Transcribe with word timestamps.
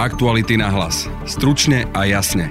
Aktuality 0.00 0.56
na 0.56 0.72
hlas. 0.72 1.12
Stručne 1.28 1.84
a 1.92 2.08
jasne. 2.08 2.48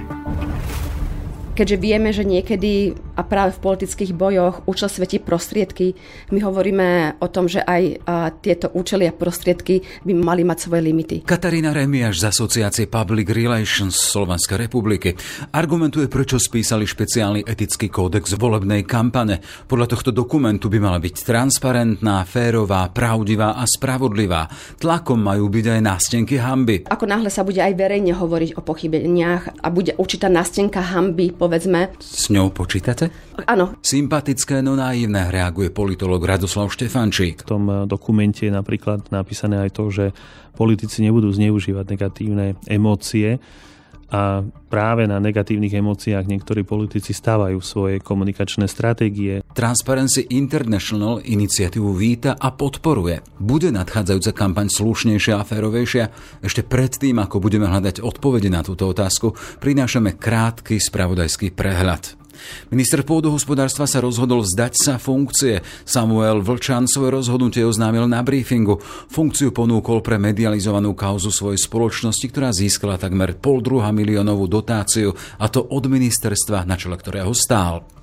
Keďže 1.58 1.76
vieme, 1.82 2.14
že 2.14 2.22
niekedy 2.22 2.94
a 3.20 3.28
práve 3.28 3.52
v 3.52 3.60
politických 3.60 4.16
bojoch 4.16 4.64
účel 4.64 4.88
svetí 4.88 5.20
prostriedky. 5.20 5.92
My 6.32 6.40
hovoríme 6.40 7.20
o 7.20 7.28
tom, 7.28 7.44
že 7.52 7.60
aj 7.60 8.00
tieto 8.40 8.72
účely 8.72 9.04
a 9.04 9.12
prostriedky 9.12 9.84
by 10.08 10.16
mali 10.16 10.40
mať 10.40 10.58
svoje 10.64 10.80
limity. 10.88 11.16
Katarína 11.28 11.76
Remiaš 11.76 12.24
z 12.24 12.32
Asociácie 12.32 12.88
Public 12.88 13.28
Relations 13.28 13.92
Slovenskej 13.92 14.56
republiky 14.56 15.12
argumentuje, 15.52 16.08
prečo 16.08 16.40
spísali 16.40 16.88
špeciálny 16.88 17.44
etický 17.44 17.92
kódex 17.92 18.40
volebnej 18.40 18.88
kampane. 18.88 19.44
Podľa 19.68 19.92
tohto 19.92 20.10
dokumentu 20.16 20.72
by 20.72 20.80
mala 20.80 20.96
byť 20.96 21.20
transparentná, 21.20 22.24
férová, 22.24 22.88
pravdivá 22.88 23.60
a 23.60 23.68
spravodlivá. 23.68 24.48
Tlakom 24.80 25.20
majú 25.20 25.52
byť 25.52 25.66
aj 25.76 25.80
nástenky 25.84 26.40
hamby. 26.40 26.88
Ako 26.88 27.04
náhle 27.04 27.28
sa 27.28 27.44
bude 27.44 27.60
aj 27.60 27.76
verejne 27.76 28.16
hovoriť 28.16 28.56
o 28.56 28.64
pochybeniach 28.64 29.60
a 29.60 29.68
bude 29.68 29.92
určitá 30.00 30.32
nástenka 30.32 30.80
hamby, 30.80 31.34
povedzme. 31.36 31.92
S 32.00 32.32
ňou 32.32 32.48
počítate? 32.54 33.09
Áno. 33.46 33.78
Sympatické, 33.80 34.60
no 34.60 34.76
naivné 34.76 35.32
reaguje 35.32 35.72
politolog 35.72 36.20
Radoslav 36.20 36.68
Štefančík. 36.68 37.44
V 37.44 37.48
tom 37.48 37.64
dokumente 37.88 38.44
je 38.44 38.52
napríklad 38.52 39.08
napísané 39.08 39.64
aj 39.64 39.70
to, 39.72 39.84
že 39.88 40.04
politici 40.52 41.00
nebudú 41.00 41.32
zneužívať 41.32 41.84
negatívne 41.88 42.46
emócie 42.68 43.40
a 44.10 44.42
práve 44.42 45.06
na 45.06 45.22
negatívnych 45.22 45.70
emóciách 45.70 46.26
niektorí 46.26 46.66
politici 46.66 47.14
stávajú 47.14 47.62
svoje 47.62 48.02
komunikačné 48.02 48.66
stratégie. 48.66 49.46
Transparency 49.54 50.26
International 50.34 51.22
iniciatívu 51.22 51.94
víta 51.94 52.34
a 52.34 52.50
podporuje. 52.50 53.22
Bude 53.38 53.70
nadchádzajúca 53.70 54.34
kampaň 54.34 54.66
slušnejšia 54.66 55.38
a 55.38 55.46
férovejšia? 55.46 56.04
Ešte 56.42 56.66
predtým, 56.66 57.22
ako 57.22 57.38
budeme 57.38 57.70
hľadať 57.70 58.02
odpovede 58.02 58.50
na 58.50 58.66
túto 58.66 58.90
otázku, 58.90 59.30
prinášame 59.62 60.18
krátky 60.18 60.82
spravodajský 60.82 61.54
prehľad. 61.54 62.19
Minister 62.72 63.04
pôdohospodárstva 63.04 63.84
sa 63.84 64.00
rozhodol 64.00 64.42
vzdať 64.42 64.72
sa 64.74 64.94
funkcie. 64.96 65.60
Samuel 65.84 66.40
Vlčan 66.40 66.88
svoje 66.88 67.12
rozhodnutie 67.14 67.62
oznámil 67.62 68.08
na 68.08 68.24
briefingu. 68.24 68.80
Funkciu 69.12 69.52
ponúkol 69.52 70.00
pre 70.00 70.16
medializovanú 70.16 70.96
kauzu 70.96 71.28
svojej 71.28 71.60
spoločnosti, 71.60 72.26
ktorá 72.26 72.50
získala 72.50 72.96
takmer 72.96 73.36
pol 73.36 73.60
druha 73.60 73.92
miliónovú 73.92 74.48
dotáciu, 74.48 75.12
a 75.38 75.46
to 75.52 75.60
od 75.60 75.84
ministerstva, 75.86 76.64
na 76.64 76.80
čele 76.80 76.96
ktorého 76.96 77.30
stál. 77.36 77.99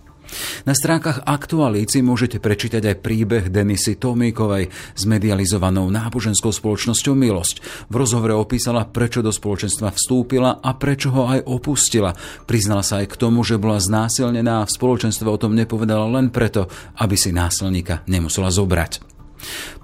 Na 0.68 0.74
stránkach 0.76 1.24
aktualíci 1.24 2.04
môžete 2.04 2.38
prečítať 2.44 2.84
aj 2.84 3.02
príbeh 3.02 3.46
Denisy 3.48 3.96
Tomíkovej 3.96 4.70
s 4.72 5.04
medializovanou 5.08 5.88
náboženskou 5.90 6.52
spoločnosťou 6.52 7.14
Milosť. 7.16 7.88
V 7.88 7.96
rozhovore 7.96 8.36
opísala, 8.36 8.88
prečo 8.88 9.24
do 9.26 9.32
spoločenstva 9.34 9.96
vstúpila 9.96 10.60
a 10.60 10.76
prečo 10.76 11.10
ho 11.16 11.28
aj 11.32 11.44
opustila. 11.48 12.14
Priznala 12.46 12.84
sa 12.84 13.02
aj 13.04 13.16
k 13.16 13.20
tomu, 13.20 13.42
že 13.48 13.60
bola 13.60 13.82
znásilnená 13.82 14.64
a 14.64 14.68
v 14.68 14.76
spoločenstve 14.76 15.28
o 15.28 15.38
tom 15.40 15.56
nepovedala 15.56 16.08
len 16.20 16.30
preto, 16.30 16.70
aby 17.00 17.16
si 17.16 17.34
násilníka 17.34 18.06
nemusela 18.06 18.54
zobrať. 18.54 19.17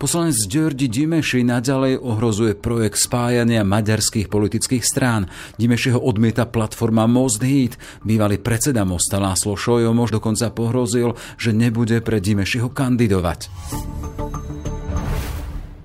Poslanec 0.01 0.35
Ďordi 0.49 0.89
Dimeši 0.89 1.45
naďalej 1.45 2.01
ohrozuje 2.01 2.57
projekt 2.57 2.99
spájania 2.99 3.61
maďarských 3.61 4.27
politických 4.27 4.83
strán. 4.83 5.29
Dimešiho 5.55 6.01
odmieta 6.01 6.49
platforma 6.49 7.05
Most 7.05 7.41
Heat. 7.45 7.77
Bývalý 8.01 8.41
predseda 8.41 8.83
Mosta 8.83 9.21
Láslo 9.21 9.53
Šojomož 9.53 10.13
dokonca 10.13 10.49
pohrozil, 10.51 11.15
že 11.37 11.53
nebude 11.53 12.01
pre 12.01 12.17
Dimešiho 12.19 12.73
kandidovať. 12.73 13.49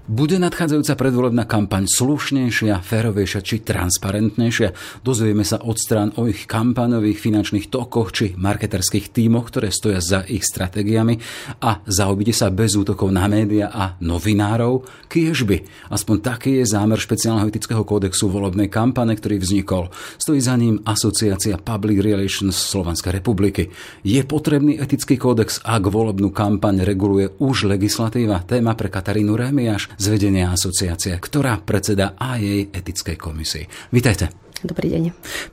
Bude 0.08 0.40
nadchádzajúca 0.40 0.96
predvolebná 0.96 1.44
kampaň 1.44 1.84
slušnejšia, 1.84 2.80
férovejšia 2.80 3.44
či 3.44 3.60
transparentnejšia? 3.60 4.72
Dozvieme 5.04 5.44
sa 5.44 5.60
od 5.60 5.76
strán 5.76 6.16
o 6.16 6.24
ich 6.24 6.48
kampanových 6.48 7.20
finančných 7.20 7.68
tokoch 7.68 8.16
či 8.16 8.32
marketerských 8.32 9.12
tímoch, 9.12 9.52
ktoré 9.52 9.68
stoja 9.68 10.00
za 10.00 10.24
ich 10.24 10.48
stratégiami 10.48 11.20
a 11.60 11.84
zaobíde 11.84 12.32
sa 12.32 12.48
bez 12.48 12.72
útokov 12.72 13.12
na 13.12 13.28
média 13.28 13.68
a 13.68 14.00
novinárov? 14.00 14.88
Kiež 15.12 15.44
by. 15.44 15.68
Aspoň 15.92 16.16
taký 16.24 16.64
je 16.64 16.72
zámer 16.72 16.96
špeciálneho 16.96 17.52
etického 17.52 17.84
kódexu 17.84 18.32
volebnej 18.32 18.72
kampane, 18.72 19.12
ktorý 19.12 19.44
vznikol. 19.44 19.92
Stojí 20.16 20.40
za 20.40 20.56
ním 20.56 20.80
Asociácia 20.88 21.60
Public 21.60 22.00
Relations 22.00 22.56
Slovenskej 22.56 23.20
republiky. 23.20 23.68
Je 24.08 24.24
potrebný 24.24 24.80
etický 24.80 25.20
kódex, 25.20 25.60
ak 25.68 25.84
volebnú 25.84 26.32
kampaň 26.32 26.80
reguluje 26.80 27.28
už 27.44 27.68
legislatíva? 27.68 28.40
Téma 28.48 28.72
pre 28.72 28.88
Katarínu 28.88 29.36
Remiaš 29.36 29.97
z 29.98 30.04
vedenia 30.08 30.54
asociácie, 30.54 31.18
ktorá 31.18 31.58
predseda 31.58 32.14
aj 32.14 32.38
jej 32.38 32.62
etickej 32.70 33.16
komisii. 33.18 33.64
Vítajte. 33.90 34.30
Dobrý 34.58 34.90
deň. 34.90 35.02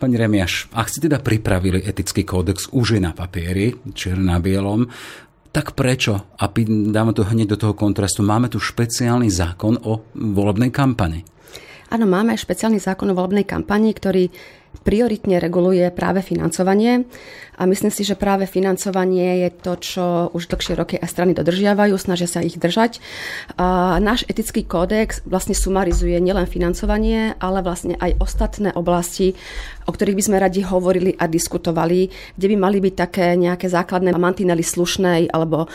Pani 0.01 0.15
Remiaš, 0.17 0.69
ak 0.73 0.89
ste 0.89 1.05
teda 1.05 1.21
pripravili 1.21 1.81
etický 1.81 2.25
kódex 2.25 2.73
už 2.73 2.97
je 2.97 3.01
na 3.01 3.13
papieri, 3.13 3.73
čierne 3.93 4.33
na 4.33 4.41
bielom, 4.41 4.89
tak 5.53 5.77
prečo? 5.77 6.35
A 6.35 6.49
dáme 6.91 7.13
to 7.13 7.23
hneď 7.23 7.55
do 7.55 7.57
toho 7.57 7.73
kontrastu. 7.77 8.25
Máme 8.25 8.49
tu 8.49 8.57
špeciálny 8.57 9.29
zákon 9.29 9.77
o 9.85 10.09
volebnej 10.11 10.73
kampani. 10.73 11.34
Áno, 11.95 12.11
máme 12.11 12.35
špeciálny 12.35 12.75
zákon 12.75 13.07
o 13.07 13.15
volebnej 13.15 13.47
kampani, 13.47 13.95
ktorý 13.95 14.27
prioritne 14.83 15.39
reguluje 15.39 15.87
práve 15.95 16.19
financovanie 16.19 17.07
a 17.55 17.63
myslím 17.63 17.87
si, 17.87 18.03
že 18.03 18.19
práve 18.19 18.51
financovanie 18.51 19.47
je 19.47 19.49
to, 19.55 19.73
čo 19.79 20.05
už 20.35 20.51
dlhšie 20.51 20.75
roky 20.75 20.99
aj 20.99 21.07
strany 21.07 21.31
dodržiavajú, 21.31 21.95
snažia 21.95 22.27
sa 22.27 22.43
ich 22.43 22.59
držať. 22.59 22.99
A 23.55 23.95
náš 24.03 24.27
etický 24.27 24.67
kódex 24.67 25.23
vlastne 25.23 25.55
sumarizuje 25.55 26.19
nielen 26.19 26.51
financovanie, 26.51 27.31
ale 27.39 27.63
vlastne 27.63 27.95
aj 27.95 28.19
ostatné 28.19 28.75
oblasti, 28.75 29.31
o 29.87 29.95
ktorých 29.95 30.19
by 30.19 30.25
sme 30.27 30.43
radi 30.43 30.67
hovorili 30.67 31.15
a 31.15 31.31
diskutovali, 31.31 32.11
kde 32.35 32.47
by 32.51 32.55
mali 32.59 32.83
byť 32.83 32.93
také 32.99 33.39
nejaké 33.39 33.71
základné 33.71 34.11
mantinely 34.19 34.67
slušnej 34.67 35.31
alebo 35.31 35.71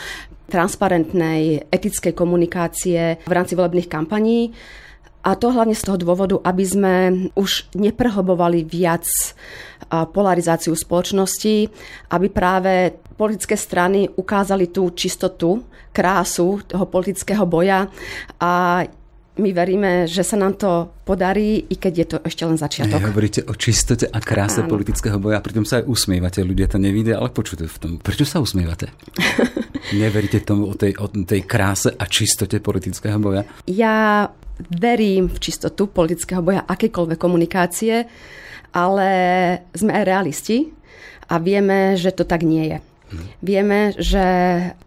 transparentnej 0.53 1.65
etickej 1.73 2.13
komunikácie 2.13 3.25
v 3.25 3.33
rámci 3.33 3.57
volebných 3.57 3.89
kampaní. 3.89 4.53
A 5.21 5.37
to 5.37 5.53
hlavne 5.53 5.77
z 5.77 5.85
toho 5.85 5.97
dôvodu, 6.01 6.41
aby 6.41 6.63
sme 6.65 6.93
už 7.37 7.69
neprehlbovali 7.77 8.65
viac 8.65 9.05
polarizáciu 9.91 10.73
spoločnosti, 10.73 11.69
aby 12.09 12.27
práve 12.31 12.95
politické 13.19 13.53
strany 13.53 14.09
ukázali 14.17 14.71
tú 14.71 14.89
čistotu, 14.97 15.61
krásu 15.91 16.63
toho 16.65 16.87
politického 16.87 17.43
boja 17.43 17.91
a 18.39 18.81
my 19.31 19.49
veríme, 19.55 20.11
že 20.11 20.27
sa 20.27 20.35
nám 20.35 20.59
to 20.59 20.91
podarí, 21.07 21.63
i 21.71 21.75
keď 21.79 21.93
je 21.95 22.07
to 22.07 22.17
ešte 22.19 22.43
len 22.43 22.59
začiatok. 22.59 22.99
Ne, 22.99 23.09
hovoríte 23.09 23.41
o 23.47 23.55
čistote 23.55 24.05
a 24.11 24.19
kráse 24.19 24.59
Áno. 24.59 24.69
politického 24.69 25.15
boja, 25.23 25.39
pritom 25.39 25.63
sa 25.63 25.79
aj 25.79 25.87
usmievate. 25.87 26.43
Ľudia 26.43 26.67
to 26.67 26.77
nevidia, 26.77 27.15
ale 27.15 27.31
počujte 27.31 27.63
v 27.63 27.77
tom. 27.79 27.91
Prečo 27.97 28.27
sa 28.27 28.43
usmievate? 28.43 28.91
Neveríte 30.03 30.43
tomu 30.43 30.67
o 30.67 30.75
tej, 30.75 30.99
o 30.99 31.07
tej 31.07 31.47
kráse 31.47 31.95
a 31.95 32.03
čistote 32.11 32.59
politického 32.59 33.15
boja? 33.23 33.47
Ja 33.71 34.27
verím 34.69 35.31
v 35.31 35.37
čistotu 35.41 35.87
politického 35.89 36.43
boja, 36.43 36.61
akékoľvek 36.67 37.17
komunikácie, 37.17 38.05
ale 38.75 39.09
sme 39.73 39.91
aj 39.95 40.03
realisti 40.07 40.69
a 41.31 41.39
vieme, 41.39 41.95
že 41.95 42.11
to 42.11 42.27
tak 42.27 42.43
nie 42.43 42.75
je. 42.75 42.90
Vieme, 43.43 43.91
že 43.99 44.23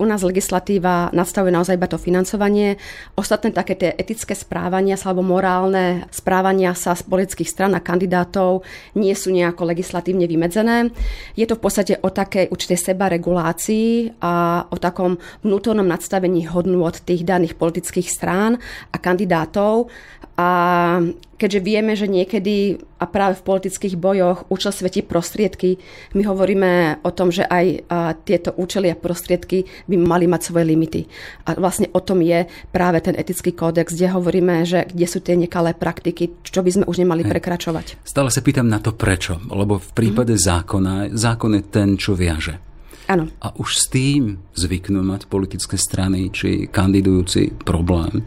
u 0.00 0.04
nás 0.08 0.24
legislatíva 0.24 1.12
nastavuje 1.12 1.52
naozaj 1.52 1.76
iba 1.76 1.88
to 1.90 2.00
financovanie. 2.00 2.80
Ostatné 3.14 3.52
také 3.52 3.76
tie 3.76 3.90
etické 3.92 4.32
správania 4.32 4.96
alebo 4.96 5.20
morálne 5.20 6.08
správania 6.08 6.72
sa 6.72 6.96
z 6.96 7.04
politických 7.04 7.50
stran 7.50 7.72
a 7.76 7.84
kandidátov 7.84 8.64
nie 8.96 9.12
sú 9.12 9.28
nejako 9.28 9.68
legislatívne 9.68 10.24
vymedzené. 10.24 10.88
Je 11.36 11.44
to 11.44 11.60
v 11.60 11.62
podstate 11.62 11.94
o 12.00 12.08
takej 12.08 12.48
určitej 12.48 12.78
sebaregulácii 12.92 14.20
a 14.24 14.64
o 14.72 14.76
takom 14.80 15.20
vnútornom 15.44 15.84
nadstavení 15.84 16.48
hodnú 16.48 16.80
od 16.88 17.04
tých 17.04 17.28
daných 17.28 17.60
politických 17.60 18.08
strán 18.08 18.56
a 18.88 18.96
kandidátov. 18.96 19.92
A 20.34 20.98
keďže 21.38 21.60
vieme, 21.62 21.94
že 21.94 22.10
niekedy 22.10 22.82
a 22.98 23.06
práve 23.06 23.38
v 23.38 23.46
politických 23.46 23.94
bojoch 23.94 24.50
účel 24.50 24.74
svetí 24.74 25.06
prostriedky, 25.06 25.78
my 26.18 26.26
hovoríme 26.26 26.70
o 27.06 27.10
tom, 27.14 27.30
že 27.30 27.46
aj 27.46 27.86
tieto 28.26 28.50
účely 28.58 28.90
a 28.90 28.98
prostriedky 28.98 29.62
by 29.86 29.94
mali 29.94 30.26
mať 30.26 30.40
svoje 30.42 30.64
limity. 30.66 31.06
A 31.46 31.54
vlastne 31.54 31.86
o 31.94 32.02
tom 32.02 32.18
je 32.18 32.50
práve 32.74 32.98
ten 32.98 33.14
etický 33.14 33.54
kódex, 33.54 33.94
kde 33.94 34.10
hovoríme, 34.10 34.66
že 34.66 34.90
kde 34.90 35.06
sú 35.06 35.22
tie 35.22 35.38
nekalé 35.38 35.70
praktiky, 35.70 36.34
čo 36.42 36.66
by 36.66 36.70
sme 36.82 36.84
už 36.90 37.06
nemali 37.06 37.22
prekračovať. 37.22 38.02
Stále 38.02 38.34
sa 38.34 38.42
pýtam 38.42 38.66
na 38.66 38.82
to 38.82 38.90
prečo, 38.90 39.38
lebo 39.54 39.78
v 39.78 39.90
prípade 39.94 40.34
mm-hmm. 40.34 40.50
zákona, 40.50 40.92
zákon 41.14 41.54
je 41.54 41.62
ten, 41.62 41.94
čo 41.94 42.18
viaže. 42.18 42.58
Áno. 43.06 43.28
A 43.38 43.52
už 43.54 43.70
s 43.76 43.86
tým 43.92 44.40
zvyknú 44.56 45.04
mať 45.04 45.28
politické 45.28 45.76
strany 45.76 46.32
či 46.32 46.72
kandidujúci 46.72 47.52
problém 47.62 48.24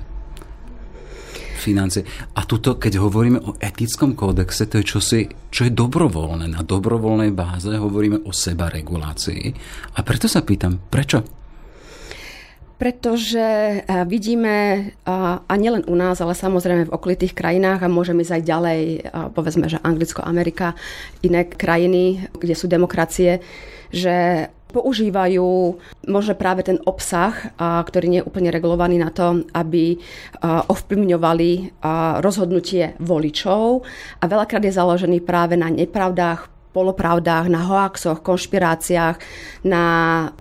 financie. 1.58 2.06
A 2.38 2.46
tuto, 2.46 2.78
keď 2.78 3.02
hovoríme 3.02 3.42
o 3.42 3.58
etickom 3.58 4.14
kódexe, 4.14 4.70
to 4.70 4.80
je 4.80 4.86
čosi, 4.86 5.22
čo 5.50 5.66
je 5.66 5.74
dobrovoľné. 5.74 6.48
Na 6.48 6.62
dobrovoľnej 6.62 7.34
báze 7.34 7.74
hovoríme 7.74 8.24
o 8.24 8.32
seba 8.32 8.70
regulácii. 8.70 9.44
A 9.98 10.06
preto 10.06 10.30
sa 10.30 10.46
pýtam, 10.46 10.78
prečo? 10.78 11.26
Pretože 12.78 13.82
vidíme, 14.06 14.94
a 15.10 15.54
nielen 15.58 15.82
u 15.90 15.98
nás, 15.98 16.22
ale 16.22 16.38
samozrejme 16.38 16.86
v 16.86 16.94
okolitých 16.94 17.34
krajinách 17.34 17.82
a 17.82 17.90
môžeme 17.90 18.22
ísť 18.22 18.38
aj 18.38 18.44
ďalej, 18.46 18.82
povedzme, 19.34 19.66
že 19.66 19.82
Anglicko, 19.82 20.22
Amerika, 20.22 20.78
iné 21.26 21.50
krajiny, 21.50 22.30
kde 22.38 22.54
sú 22.54 22.70
demokracie, 22.70 23.42
že 23.90 24.46
používajú 24.72 25.80
možno 26.08 26.34
práve 26.36 26.64
ten 26.68 26.78
obsah, 26.84 27.56
ktorý 27.60 28.06
nie 28.12 28.20
je 28.22 28.28
úplne 28.28 28.52
regulovaný 28.52 29.00
na 29.00 29.10
to, 29.10 29.48
aby 29.56 29.98
ovplyvňovali 30.44 31.82
rozhodnutie 32.20 33.00
voličov. 33.00 33.88
A 34.20 34.24
veľakrát 34.28 34.64
je 34.68 34.76
založený 34.76 35.24
práve 35.24 35.56
na 35.56 35.72
nepravdách, 35.72 36.52
polopravdách, 36.78 37.50
na 37.50 37.66
hoaxoch, 37.66 38.22
konšpiráciách, 38.22 39.18
na 39.66 39.84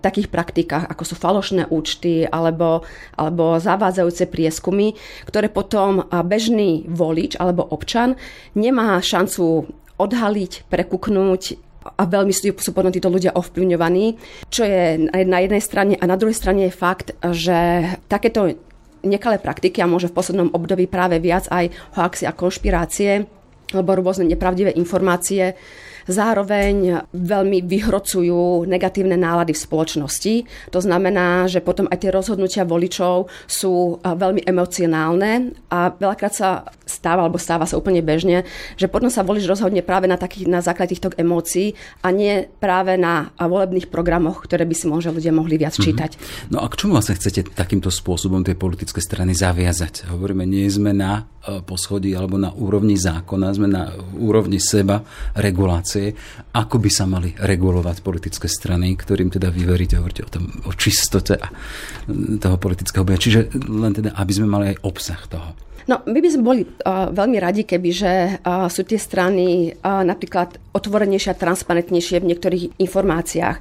takých 0.05 0.29
praktikách, 0.29 0.85
ako 0.85 1.03
sú 1.09 1.15
falošné 1.17 1.73
účty 1.73 2.29
alebo, 2.29 2.85
alebo 3.17 3.57
zavádzajúce 3.57 4.29
prieskumy, 4.29 4.93
ktoré 5.25 5.49
potom 5.49 6.05
bežný 6.29 6.85
volič 6.93 7.41
alebo 7.41 7.65
občan 7.65 8.21
nemá 8.53 9.01
šancu 9.01 9.65
odhaliť, 9.97 10.69
prekuknúť 10.69 11.66
a 11.95 12.03
veľmi 12.03 12.35
sú, 12.35 12.51
potom 12.75 12.91
títo 12.91 13.07
ľudia 13.07 13.37
ovplyvňovaní, 13.39 14.19
čo 14.51 14.67
je 14.67 15.07
na 15.07 15.39
jednej 15.39 15.63
strane 15.63 15.95
a 15.95 16.05
na 16.09 16.19
druhej 16.19 16.35
strane 16.35 16.67
je 16.67 16.75
fakt, 16.75 17.15
že 17.21 17.87
takéto 18.11 18.57
nekalé 19.07 19.39
praktiky 19.39 19.79
a 19.79 19.91
môže 19.91 20.11
v 20.11 20.17
poslednom 20.19 20.51
období 20.51 20.91
práve 20.91 21.23
viac 21.23 21.47
aj 21.49 21.71
hoaxy 21.95 22.25
a 22.27 22.35
konšpirácie 22.35 23.11
alebo 23.75 23.99
rôzne 23.99 24.27
nepravdivé 24.27 24.75
informácie 24.79 25.59
zároveň 26.07 27.07
veľmi 27.13 27.67
vyhrocujú 27.67 28.65
negatívne 28.67 29.19
nálady 29.19 29.53
v 29.53 29.63
spoločnosti. 29.63 30.35
To 30.71 30.81
znamená, 30.81 31.51
že 31.51 31.63
potom 31.63 31.91
aj 31.91 31.99
tie 32.03 32.11
rozhodnutia 32.15 32.65
voličov 32.67 33.31
sú 33.47 33.99
veľmi 34.03 34.47
emocionálne 34.47 35.55
a 35.71 35.91
veľakrát 35.93 36.35
sa 36.35 36.49
stáva, 36.87 37.27
alebo 37.27 37.37
stáva 37.37 37.67
sa 37.67 37.75
úplne 37.75 38.01
bežne, 38.01 38.47
že 38.79 38.87
potom 38.87 39.11
sa 39.11 39.27
volič 39.27 39.45
rozhodne 39.51 39.83
práve 39.83 40.07
na, 40.07 40.15
takých, 40.15 40.47
na 40.47 40.63
základe 40.63 40.95
týchto 40.95 41.11
emócií 41.19 41.75
a 42.01 42.15
nie 42.15 42.47
práve 42.63 42.95
na 42.95 43.35
volebných 43.37 43.91
programoch, 43.91 44.47
ktoré 44.47 44.63
by 44.63 44.75
si 44.79 44.87
možno 44.87 45.19
ľudia 45.19 45.35
mohli 45.35 45.59
viac 45.59 45.75
mhm. 45.77 45.83
čítať. 45.83 46.11
Mm-hmm. 46.15 46.55
No 46.55 46.63
a 46.63 46.67
k 46.71 46.79
čomu 46.79 46.95
vlastne 46.95 47.19
chcete 47.19 47.53
takýmto 47.53 47.91
spôsobom 47.91 48.47
tie 48.47 48.55
politické 48.55 49.03
strany 49.03 49.35
zaviazať? 49.35 50.07
Hovoríme, 50.09 50.47
nie 50.47 50.71
sme 50.71 50.95
na 50.95 51.27
poschodí 51.65 52.13
alebo 52.13 52.37
na 52.37 52.51
úrovni 52.51 52.99
zákona, 52.99 53.55
sme 53.55 53.69
na 53.71 53.93
úrovni 54.19 54.59
seba 54.59 55.03
regulácie 55.39 56.17
ako 56.57 56.77
by 56.81 56.91
sa 56.91 57.05
mali 57.05 57.37
regulovať 57.37 58.01
politické 58.01 58.49
strany, 58.49 58.97
ktorým 58.97 59.29
teda 59.29 59.53
vy 59.53 59.69
veríte, 59.69 60.01
hovoríte 60.01 60.25
o, 60.25 60.31
tom, 60.33 60.45
o 60.65 60.73
čistote 60.73 61.37
toho 62.41 62.57
politického 62.57 63.05
boja. 63.05 63.21
Čiže 63.21 63.41
len 63.69 63.93
teda, 63.93 64.17
aby 64.17 64.33
sme 64.33 64.49
mali 64.49 64.65
aj 64.73 64.81
obsah 64.81 65.21
toho. 65.29 65.66
No, 65.87 66.03
my 66.03 66.19
by 66.19 66.29
sme 66.35 66.43
boli 66.43 66.63
uh, 66.67 67.15
veľmi 67.15 67.39
radi, 67.39 67.63
keby 67.63 67.91
že 67.95 68.13
uh, 68.43 68.67
sú 68.67 68.83
tie 68.83 68.99
strany 68.99 69.71
uh, 69.71 70.03
napríklad 70.03 70.59
otvorenejšie 70.75 71.31
a 71.31 71.39
transparentnejšie 71.39 72.19
v 72.19 72.29
niektorých 72.35 72.65
informáciách. 72.83 73.57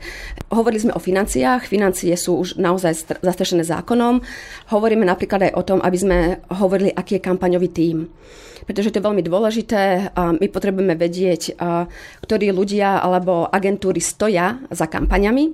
Hovorili 0.50 0.90
sme 0.90 0.98
o 0.98 1.02
financiách, 1.02 1.70
financie 1.70 2.18
sú 2.18 2.42
už 2.42 2.58
naozaj 2.58 3.22
zastrešené 3.22 3.62
zákonom. 3.62 4.26
Hovoríme 4.74 5.06
napríklad 5.06 5.48
aj 5.48 5.54
o 5.54 5.62
tom, 5.62 5.80
aby 5.86 5.98
sme 6.02 6.18
hovorili, 6.50 6.90
aký 6.90 7.22
je 7.22 7.26
kampaňový 7.30 7.70
tím 7.70 8.10
pretože 8.66 8.92
to 8.92 8.98
je 9.00 9.08
veľmi 9.08 9.24
dôležité. 9.24 10.12
My 10.18 10.48
potrebujeme 10.50 10.98
vedieť, 10.98 11.56
ktorí 12.26 12.50
ľudia 12.52 13.00
alebo 13.00 13.46
agentúry 13.48 14.02
stoja 14.02 14.60
za 14.74 14.90
kampaňami. 14.90 15.54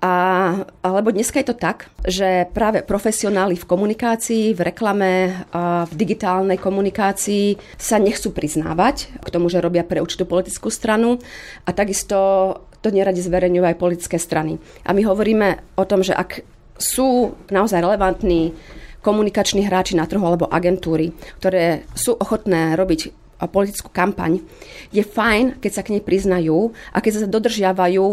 A, 0.00 0.14
alebo 0.80 1.12
dneska 1.12 1.44
je 1.44 1.52
to 1.52 1.60
tak, 1.60 1.92
že 2.08 2.48
práve 2.56 2.80
profesionáli 2.80 3.52
v 3.52 3.68
komunikácii, 3.68 4.56
v 4.56 4.60
reklame, 4.64 5.44
v 5.84 5.92
digitálnej 5.92 6.56
komunikácii 6.56 7.60
sa 7.76 8.00
nechcú 8.00 8.32
priznávať 8.32 9.12
k 9.20 9.28
tomu, 9.28 9.52
že 9.52 9.60
robia 9.60 9.84
pre 9.84 10.00
určitú 10.00 10.24
politickú 10.24 10.72
stranu 10.72 11.20
a 11.68 11.70
takisto 11.76 12.16
to 12.80 12.88
neradi 12.88 13.20
zverejňujú 13.20 13.64
aj 13.64 13.80
politické 13.80 14.16
strany. 14.16 14.56
A 14.88 14.96
my 14.96 15.04
hovoríme 15.04 15.76
o 15.76 15.84
tom, 15.84 16.00
že 16.00 16.16
ak 16.16 16.40
sú 16.80 17.36
naozaj 17.52 17.84
relevantní 17.84 18.56
komunikační 19.04 19.68
hráči 19.68 19.92
na 19.94 20.08
trhu 20.08 20.24
alebo 20.24 20.48
agentúry, 20.48 21.12
ktoré 21.36 21.84
sú 21.92 22.16
ochotné 22.16 22.72
robiť 22.72 23.23
politickú 23.44 23.90
kampaň, 23.90 24.40
je 24.94 25.02
fajn, 25.02 25.58
keď 25.58 25.70
sa 25.74 25.82
k 25.82 25.98
nej 25.98 26.02
priznajú 26.02 26.70
a 26.94 26.98
keď 27.02 27.12
sa 27.12 27.28
dodržiavajú 27.28 28.06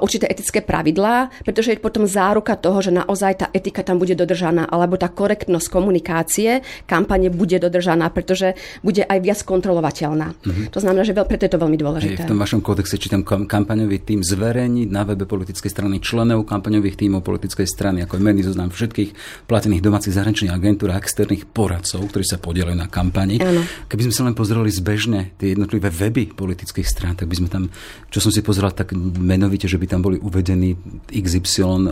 určité 0.00 0.26
etické 0.30 0.64
pravidlá, 0.64 1.30
pretože 1.44 1.76
je 1.76 1.78
potom 1.78 2.08
záruka 2.08 2.56
toho, 2.56 2.80
že 2.80 2.90
naozaj 2.90 3.32
tá 3.38 3.46
etika 3.52 3.84
tam 3.84 4.00
bude 4.00 4.16
dodržaná, 4.16 4.66
alebo 4.66 4.96
tá 4.96 5.12
korektnosť 5.12 5.66
komunikácie 5.68 6.64
kampane 6.88 7.28
bude 7.28 7.60
dodržaná, 7.60 8.08
pretože 8.10 8.56
bude 8.80 9.04
aj 9.04 9.18
viac 9.20 9.40
kontrolovateľná. 9.44 10.32
Mm-hmm. 10.32 10.66
To 10.72 10.78
znamená, 10.80 11.02
že 11.04 11.12
veľ, 11.12 11.26
preto 11.28 11.46
je 11.46 11.52
to 11.52 11.60
veľmi 11.60 11.78
dôležité. 11.78 12.24
v 12.24 12.32
tom 12.34 12.40
vašom 12.40 12.60
kódexe 12.64 12.96
čítam 12.96 13.22
kampaňový 13.24 14.02
tým 14.02 14.24
zverejniť 14.24 14.88
na 14.90 15.04
webe 15.04 15.28
politickej 15.28 15.70
strany 15.70 16.00
členov 16.00 16.48
kampaňových 16.48 16.96
tímov 16.98 17.20
politickej 17.22 17.68
strany, 17.68 18.02
ako 18.04 18.16
je 18.18 18.22
mení 18.24 18.42
zoznam 18.44 18.72
všetkých 18.72 19.10
platených 19.48 19.82
domácich 19.84 20.16
zahraničných 20.16 20.52
agentúr 20.52 20.92
a 20.92 21.00
externých 21.00 21.48
poradcov, 21.48 22.00
ktorí 22.08 22.24
sa 22.24 22.40
podielajú 22.40 22.76
na 22.76 22.88
kampani. 22.88 23.40
Ano. 23.40 23.62
Keby 23.88 24.08
sme 24.10 24.14
sa 24.14 24.22
len 24.24 24.34
pozreli 24.36 24.63
pozerali 24.64 24.70
zbežne 24.72 25.20
tie 25.36 25.52
jednotlivé 25.52 25.92
weby 25.92 26.32
politických 26.32 26.88
strán, 26.88 27.14
tak 27.16 27.28
by 27.28 27.36
sme 27.36 27.48
tam, 27.52 27.68
čo 28.08 28.18
som 28.24 28.32
si 28.32 28.40
pozeral 28.40 28.72
tak 28.72 28.96
menovite, 28.96 29.68
že 29.68 29.76
by 29.76 29.86
tam 29.86 30.00
boli 30.00 30.16
uvedení 30.16 30.72
XY 31.12 31.60
e, 31.60 31.90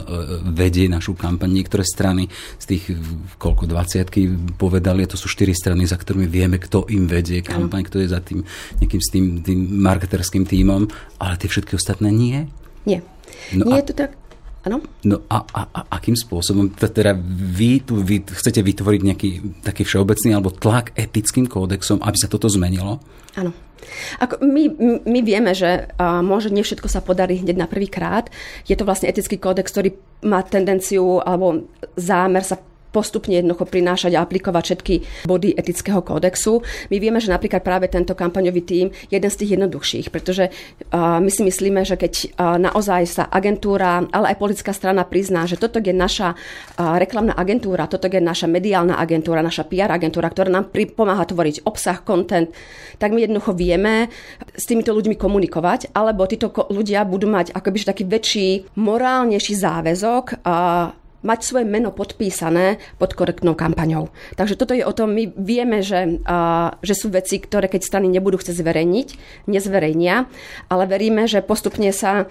vedie 0.56 0.88
našu 0.88 1.12
kampaň. 1.12 1.52
Niektoré 1.52 1.84
strany 1.84 2.32
z 2.56 2.64
tých 2.64 2.96
koľko 3.36 3.68
20 3.68 4.56
povedali, 4.56 5.04
a 5.04 5.10
to 5.10 5.20
sú 5.20 5.28
štyri 5.28 5.52
strany, 5.52 5.84
za 5.84 6.00
ktorými 6.00 6.24
vieme, 6.24 6.56
kto 6.56 6.88
im 6.88 7.04
vedie 7.04 7.44
kampaň, 7.44 7.84
kto 7.84 8.00
je 8.00 8.08
za 8.08 8.24
tým 8.24 8.40
nejakým 8.80 9.00
s 9.02 9.08
tým, 9.12 9.24
tým 9.44 9.58
marketerským 9.84 10.48
tímom, 10.48 10.88
ale 11.20 11.36
tie 11.36 11.52
všetky 11.52 11.76
ostatné 11.76 12.08
nie. 12.08 12.48
Nie. 12.88 13.04
No 13.52 13.68
nie 13.68 13.76
a... 13.76 13.80
je 13.84 13.86
to 13.92 13.94
tak, 14.06 14.16
Áno. 14.62 14.78
No 15.02 15.26
a, 15.26 15.42
a, 15.42 15.60
a 15.74 15.80
akým 15.98 16.14
spôsobom 16.14 16.70
teda 16.78 17.18
vy 17.34 17.82
tu 17.82 17.98
vy 17.98 18.22
chcete 18.22 18.62
vytvoriť 18.62 19.00
nejaký 19.02 19.30
taký 19.66 19.82
všeobecný 19.82 20.30
alebo 20.38 20.54
tlak 20.54 20.94
etickým 20.94 21.50
kódexom, 21.50 21.98
aby 21.98 22.16
sa 22.18 22.30
toto 22.30 22.46
zmenilo? 22.46 23.02
Áno. 23.34 23.50
Ako 24.22 24.38
my, 24.46 24.64
my 25.02 25.20
vieme, 25.26 25.50
že 25.58 25.90
uh, 25.98 26.22
môže 26.22 26.54
nie 26.54 26.62
všetko 26.62 26.86
sa 26.86 27.02
podarí 27.02 27.42
hneď 27.42 27.58
na 27.58 27.66
prvý 27.66 27.90
krát. 27.90 28.30
Je 28.70 28.78
to 28.78 28.86
vlastne 28.86 29.10
etický 29.10 29.42
kódex, 29.42 29.74
ktorý 29.74 29.98
má 30.22 30.46
tendenciu 30.46 31.18
alebo 31.18 31.66
zámer 31.98 32.46
sa 32.46 32.62
postupne 32.92 33.32
jednoducho 33.32 33.64
prinášať 33.64 34.14
a 34.14 34.22
aplikovať 34.22 34.62
všetky 34.68 34.94
body 35.24 35.56
etického 35.56 36.04
kódexu. 36.04 36.60
My 36.92 37.00
vieme, 37.00 37.18
že 37.18 37.32
napríklad 37.32 37.64
práve 37.64 37.88
tento 37.88 38.12
kampaňový 38.12 38.62
tím 38.62 38.86
je 39.08 39.16
jeden 39.16 39.32
z 39.32 39.38
tých 39.40 39.50
jednoduchších, 39.56 40.12
pretože 40.12 40.52
my 40.92 41.30
si 41.32 41.40
myslíme, 41.40 41.88
že 41.88 41.96
keď 41.96 42.36
naozaj 42.60 43.02
sa 43.08 43.24
agentúra, 43.32 44.04
ale 44.12 44.34
aj 44.34 44.36
politická 44.36 44.76
strana 44.76 45.08
prizná, 45.08 45.48
že 45.48 45.56
toto 45.56 45.80
je 45.80 45.94
naša 45.96 46.36
reklamná 46.76 47.32
agentúra, 47.32 47.88
toto 47.88 48.12
je 48.12 48.20
naša 48.20 48.44
mediálna 48.50 49.00
agentúra, 49.00 49.40
naša 49.40 49.64
PR 49.64 49.88
agentúra, 49.94 50.28
ktorá 50.28 50.52
nám 50.52 50.68
pomáha 50.92 51.24
tvoriť 51.24 51.64
obsah, 51.64 52.04
content, 52.04 52.52
tak 53.00 53.16
my 53.16 53.24
jednoducho 53.24 53.56
vieme 53.56 54.12
s 54.52 54.68
týmito 54.68 54.92
ľuďmi 54.92 55.16
komunikovať, 55.16 55.96
alebo 55.96 56.28
títo 56.28 56.52
ľudia 56.68 57.08
budú 57.08 57.30
mať 57.30 57.56
akoby 57.56 57.88
taký 57.88 58.04
väčší, 58.04 58.48
morálnejší 58.76 59.54
záväzok 59.56 60.44
mať 61.22 61.38
svoje 61.42 61.66
meno 61.66 61.94
podpísané 61.94 62.82
pod 62.98 63.14
korektnou 63.14 63.54
kampaňou. 63.54 64.10
Takže 64.34 64.58
toto 64.58 64.74
je 64.74 64.86
o 64.86 64.92
tom, 64.94 65.14
my 65.14 65.30
vieme, 65.34 65.80
že, 65.80 66.22
uh, 66.22 66.74
že 66.82 66.94
sú 66.98 67.10
veci, 67.10 67.38
ktoré 67.38 67.70
keď 67.70 67.82
strany 67.82 68.06
nebudú 68.10 68.38
chcieť 68.42 68.58
zverejniť, 68.58 69.08
nezverejnia, 69.48 70.26
ale 70.70 70.84
veríme, 70.86 71.24
že 71.30 71.40
postupne 71.42 71.90
sa 71.94 72.26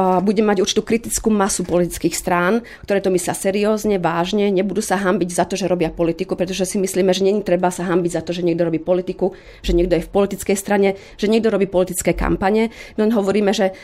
bude 0.00 0.40
mať 0.40 0.64
určitú 0.64 0.82
kritickú 0.86 1.28
masu 1.28 1.66
politických 1.66 2.16
strán, 2.16 2.64
ktoré 2.86 3.04
to 3.04 3.12
myslia 3.12 3.36
seriózne, 3.36 4.00
vážne, 4.00 4.48
nebudú 4.48 4.80
sa 4.80 4.96
hambiť 4.96 5.28
za 5.28 5.44
to, 5.44 5.60
že 5.60 5.68
robia 5.68 5.92
politiku, 5.92 6.40
pretože 6.40 6.64
si 6.64 6.80
myslíme, 6.80 7.12
že 7.12 7.26
není 7.26 7.44
treba 7.44 7.68
sa 7.68 7.84
hambiť 7.84 8.12
za 8.16 8.22
to, 8.24 8.32
že 8.32 8.46
niekto 8.46 8.64
robí 8.64 8.80
politiku, 8.80 9.36
že 9.60 9.76
niekto 9.76 10.00
je 10.00 10.06
v 10.06 10.12
politickej 10.12 10.56
strane, 10.56 10.96
že 11.20 11.28
niekto 11.28 11.52
robí 11.52 11.68
politické 11.68 12.16
kampane. 12.16 12.72
Len 12.96 13.10
hovoríme, 13.12 13.52
že 13.52 13.76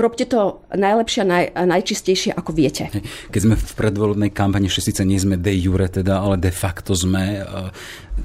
robte 0.00 0.24
to 0.26 0.64
najlepšie 0.72 1.20
a 1.22 1.26
naj, 1.26 1.44
najčistejšie, 1.54 2.32
ako 2.34 2.50
viete. 2.56 2.88
Keď 3.30 3.40
sme 3.40 3.54
v 3.56 3.72
predvolebnej 3.76 4.30
kampani, 4.32 4.66
ešte 4.66 4.92
síce 4.92 5.02
nie 5.04 5.20
sme 5.20 5.36
de 5.36 5.52
jure 5.54 5.86
teda, 5.86 6.20
ale 6.24 6.40
de 6.40 6.52
facto 6.52 6.96
sme, 6.96 7.44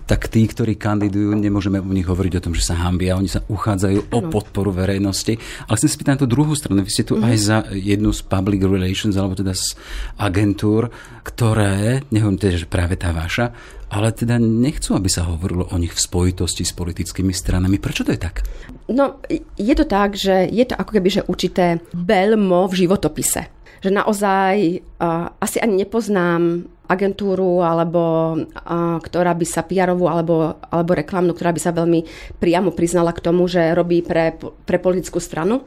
tak 0.03 0.27
tí, 0.27 0.43
ktorí 0.43 0.75
kandidujú, 0.75 1.31
nemôžeme 1.33 1.79
u 1.79 1.91
nich 1.95 2.05
hovoriť 2.05 2.33
o 2.37 2.43
tom, 2.43 2.53
že 2.53 2.67
sa 2.67 2.75
hambia, 2.75 3.15
oni 3.15 3.31
sa 3.31 3.41
uchádzajú 3.47 4.11
ano. 4.11 4.13
o 4.13 4.19
podporu 4.27 4.75
verejnosti. 4.75 5.39
Ale 5.65 5.75
chcem 5.79 5.89
si 5.89 5.99
pýtať 5.99 6.13
na 6.19 6.21
tú 6.21 6.27
druhú 6.27 6.51
stranu. 6.53 6.83
Vy 6.83 6.91
ste 6.91 7.07
tu 7.07 7.15
mm-hmm. 7.15 7.29
aj 7.31 7.35
za 7.39 7.57
jednu 7.71 8.11
z 8.11 8.21
public 8.27 8.61
relations, 8.67 9.15
alebo 9.15 9.39
teda 9.39 9.55
z 9.55 9.79
agentúr, 10.19 10.91
ktoré, 11.23 12.03
nehovorím 12.11 12.39
teda, 12.39 12.55
že 12.59 12.67
práve 12.67 12.99
tá 12.99 13.15
vaša, 13.15 13.55
ale 13.89 14.11
teda 14.11 14.35
nechcú, 14.41 14.97
aby 14.97 15.07
sa 15.07 15.29
hovorilo 15.29 15.71
o 15.71 15.75
nich 15.79 15.93
v 15.95 16.03
spojitosti 16.03 16.67
s 16.67 16.75
politickými 16.75 17.31
stranami. 17.31 17.79
Prečo 17.79 18.03
to 18.03 18.11
je 18.11 18.19
tak? 18.19 18.43
No, 18.91 19.23
je 19.55 19.75
to 19.77 19.85
tak, 19.87 20.19
že 20.19 20.51
je 20.51 20.65
to 20.67 20.75
ako 20.75 20.91
keby, 20.99 21.09
že 21.09 21.27
určité 21.29 21.79
belmo 21.95 22.67
v 22.67 22.85
životopise. 22.85 23.47
Že 23.79 24.01
naozaj 24.01 24.55
uh, 24.99 25.31
asi 25.37 25.61
ani 25.61 25.85
nepoznám 25.85 26.65
agentúru, 26.85 27.61
alebo 27.61 28.33
uh, 28.37 28.97
ktorá 29.01 29.33
by 29.33 29.45
sa 29.45 29.61
pr 29.65 29.93
alebo, 29.93 30.57
alebo 30.69 30.91
reklamnú, 30.93 31.33
ktorá 31.33 31.51
by 31.51 31.61
sa 31.61 31.75
veľmi 31.75 32.05
priamo 32.37 32.71
priznala 32.71 33.13
k 33.13 33.23
tomu, 33.23 33.45
že 33.49 33.73
robí 33.73 34.01
pre, 34.01 34.37
pre 34.39 34.77
politickú 34.77 35.17
stranu. 35.19 35.65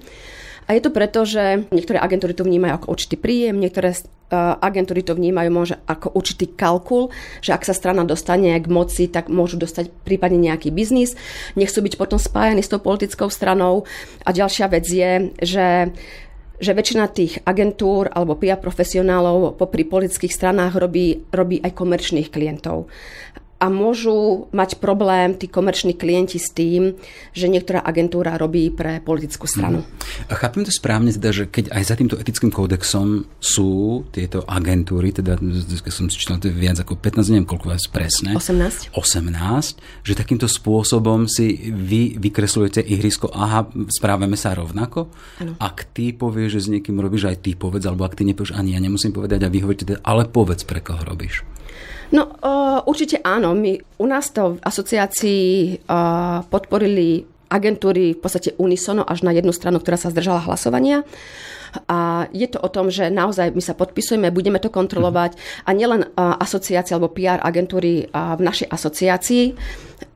A 0.69 0.77
je 0.77 0.85
to 0.85 0.93
preto, 0.93 1.25
že 1.25 1.65
niektoré 1.73 1.97
agentúry 1.97 2.37
to 2.37 2.45
vnímajú 2.45 2.85
ako 2.85 2.93
určitý 2.93 3.17
príjem, 3.17 3.57
niektoré 3.57 3.97
agentúry 4.61 5.01
to 5.01 5.17
vnímajú 5.17 5.49
môže 5.49 5.75
ako 5.89 6.13
určitý 6.13 6.53
kalkul, 6.53 7.09
že 7.41 7.57
ak 7.57 7.65
sa 7.65 7.73
strana 7.73 8.05
dostane 8.05 8.53
k 8.61 8.69
moci, 8.69 9.09
tak 9.09 9.33
môžu 9.33 9.57
dostať 9.57 9.89
prípadne 10.05 10.37
nejaký 10.37 10.69
biznis. 10.69 11.17
Nechcú 11.57 11.81
byť 11.81 11.95
potom 11.97 12.21
spájani 12.21 12.61
s 12.61 12.69
tou 12.69 12.85
politickou 12.85 13.33
stranou. 13.33 13.89
A 14.29 14.37
ďalšia 14.37 14.69
vec 14.69 14.85
je, 14.85 15.33
že 15.41 15.97
že 16.59 16.75
väčšina 16.75 17.07
tých 17.15 17.41
agentúr 17.47 18.11
alebo 18.11 18.35
PR 18.35 18.59
profesionálov 18.59 19.55
popri 19.55 19.87
politických 19.87 20.35
stranách 20.35 20.75
robí, 20.75 21.23
robí 21.31 21.63
aj 21.63 21.73
komerčných 21.75 22.29
klientov 22.29 22.91
a 23.59 23.67
môžu 23.67 24.47
mať 24.55 24.79
problém 24.79 25.35
tí 25.35 25.51
komerční 25.51 25.99
klienti 25.99 26.39
s 26.39 26.55
tým, 26.55 26.95
že 27.35 27.51
niektorá 27.51 27.83
agentúra 27.83 28.39
robí 28.39 28.71
pre 28.71 29.03
politickú 29.03 29.51
stranu. 29.51 29.83
Mm. 29.83 30.31
A 30.31 30.33
chápem 30.39 30.63
to 30.63 30.71
správne, 30.71 31.11
teda, 31.11 31.35
že 31.35 31.45
keď 31.51 31.75
aj 31.75 31.83
za 31.83 31.95
týmto 31.99 32.15
etickým 32.23 32.55
kódexom 32.55 33.27
sú 33.43 34.07
tieto 34.15 34.47
agentúry, 34.47 35.11
teda 35.11 35.35
som 35.91 36.07
si 36.07 36.23
čítal, 36.23 36.39
viac 36.39 36.79
ako 36.79 37.03
15, 37.03 37.35
neviem 37.35 37.51
koľko 37.51 37.75
vás 37.75 37.91
presne. 37.91 38.39
18. 38.39 38.95
18, 38.95 40.07
že 40.07 40.13
takýmto 40.15 40.47
spôsobom 40.47 41.27
si 41.27 41.75
vy 41.75 42.15
vykreslujete 42.15 42.79
ihrisko, 42.79 43.35
aha, 43.35 43.67
správame 43.91 44.39
sa 44.39 44.55
rovnako. 44.55 45.11
Ano. 45.43 45.59
Ak 45.59 45.91
ty 45.91 46.15
povieš, 46.15 46.51
že 46.55 46.61
s 46.63 46.69
niekým 46.79 46.95
robíš, 47.03 47.27
aj 47.27 47.43
ty 47.43 47.59
povedz, 47.59 47.91
alebo 47.91 48.07
ak 48.07 48.15
ty 48.15 48.23
nepovieš, 48.23 48.55
ani 48.55 48.79
ja 48.79 48.81
nemusím 48.81 49.11
povedať 49.11 49.43
a 49.43 49.51
vy 49.51 49.67
hovoríte, 49.67 49.83
teda, 49.83 50.01
ale 50.07 50.31
povedz, 50.31 50.63
pre 50.63 50.79
koho 50.79 51.03
robíš. 51.03 51.43
No 52.09 52.25
uh, 52.25 52.81
určite 52.89 53.21
áno. 53.21 53.53
My 53.53 53.77
u 54.01 54.07
nás 54.09 54.33
to 54.33 54.57
v 54.57 54.63
asociácii 54.65 55.45
uh, 55.85 56.41
podporili 56.49 57.29
agentúry 57.49 58.17
v 58.17 58.21
podstate 58.21 58.57
unisono 58.61 59.05
až 59.05 59.25
na 59.25 59.33
jednu 59.33 59.53
stranu, 59.53 59.81
ktorá 59.81 59.97
sa 59.97 60.13
zdržala 60.13 60.45
hlasovania. 60.45 61.05
A 61.89 62.29
je 62.33 62.49
to 62.49 62.61
o 62.65 62.69
tom, 62.73 62.89
že 62.89 63.13
naozaj 63.13 63.53
my 63.53 63.61
sa 63.61 63.77
podpisujeme, 63.77 64.33
budeme 64.33 64.57
to 64.57 64.73
kontrolovať 64.73 65.37
a 65.69 65.71
nielen 65.77 66.09
asociácie 66.17 66.97
alebo 66.97 67.13
PR 67.13 67.45
agentúry 67.45 68.09
v 68.09 68.41
našej 68.41 68.73
asociácii, 68.73 69.45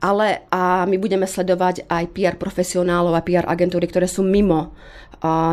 ale 0.03 0.47
a 0.51 0.83
my 0.83 0.97
budeme 0.99 1.27
sledovať 1.27 1.87
aj 1.87 2.03
PR 2.11 2.35
profesionálov 2.39 3.15
a 3.15 3.25
PR 3.25 3.47
agentúry, 3.47 3.87
ktoré 3.87 4.07
sú 4.07 4.23
mimo 4.23 4.75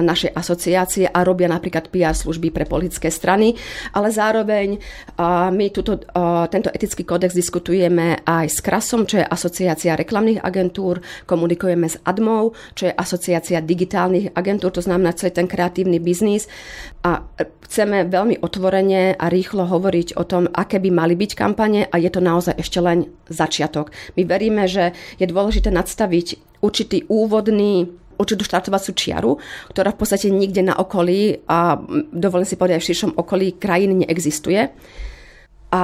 našej 0.02 0.34
asociácie 0.34 1.06
a 1.06 1.22
robia 1.22 1.46
napríklad 1.46 1.94
PR 1.94 2.10
služby 2.10 2.50
pre 2.50 2.66
politické 2.66 3.06
strany, 3.06 3.54
ale 3.94 4.10
zároveň 4.10 4.82
my 5.54 5.66
tuto, 5.70 6.02
tento 6.50 6.74
etický 6.74 7.06
kódex 7.06 7.30
diskutujeme 7.30 8.18
aj 8.26 8.50
s 8.50 8.58
KRASom, 8.66 9.06
čo 9.06 9.22
je 9.22 9.30
asociácia 9.30 9.94
reklamných 9.94 10.42
agentúr, 10.42 10.98
komunikujeme 11.22 11.86
s 11.86 12.02
ADMou, 12.02 12.50
čo 12.74 12.90
je 12.90 12.98
asociácia 12.98 13.62
digitálnych 13.62 14.34
agentúr, 14.34 14.74
to 14.74 14.82
znamená 14.82 15.14
celý 15.14 15.38
ten 15.38 15.46
kreatívny 15.46 16.02
biznis 16.02 16.50
a 17.00 17.24
chceme 17.64 18.04
veľmi 18.12 18.44
otvorene 18.44 19.16
a 19.16 19.26
rýchlo 19.32 19.64
hovoriť 19.64 20.20
o 20.20 20.24
tom, 20.28 20.44
aké 20.52 20.76
by 20.76 20.90
mali 20.92 21.16
byť 21.16 21.32
kampane 21.32 21.88
a 21.88 21.96
je 21.96 22.10
to 22.12 22.20
naozaj 22.20 22.54
ešte 22.60 22.76
len 22.76 23.08
začiatok. 23.32 23.88
My 24.20 24.28
veríme, 24.28 24.68
že 24.68 24.92
je 25.16 25.24
dôležité 25.24 25.72
nadstaviť 25.72 26.60
určitý 26.60 27.08
úvodný 27.08 27.88
určitú 28.20 28.44
štartovaciu 28.44 28.92
čiaru, 28.92 29.40
ktorá 29.72 29.96
v 29.96 30.00
podstate 30.04 30.28
nikde 30.28 30.60
na 30.60 30.76
okolí 30.76 31.40
a 31.48 31.80
dovolím 32.12 32.44
si 32.44 32.60
povedať 32.60 32.84
v 32.84 32.88
širšom 32.92 33.12
okolí 33.16 33.56
krajiny 33.56 34.04
neexistuje. 34.04 34.68
A 35.72 35.82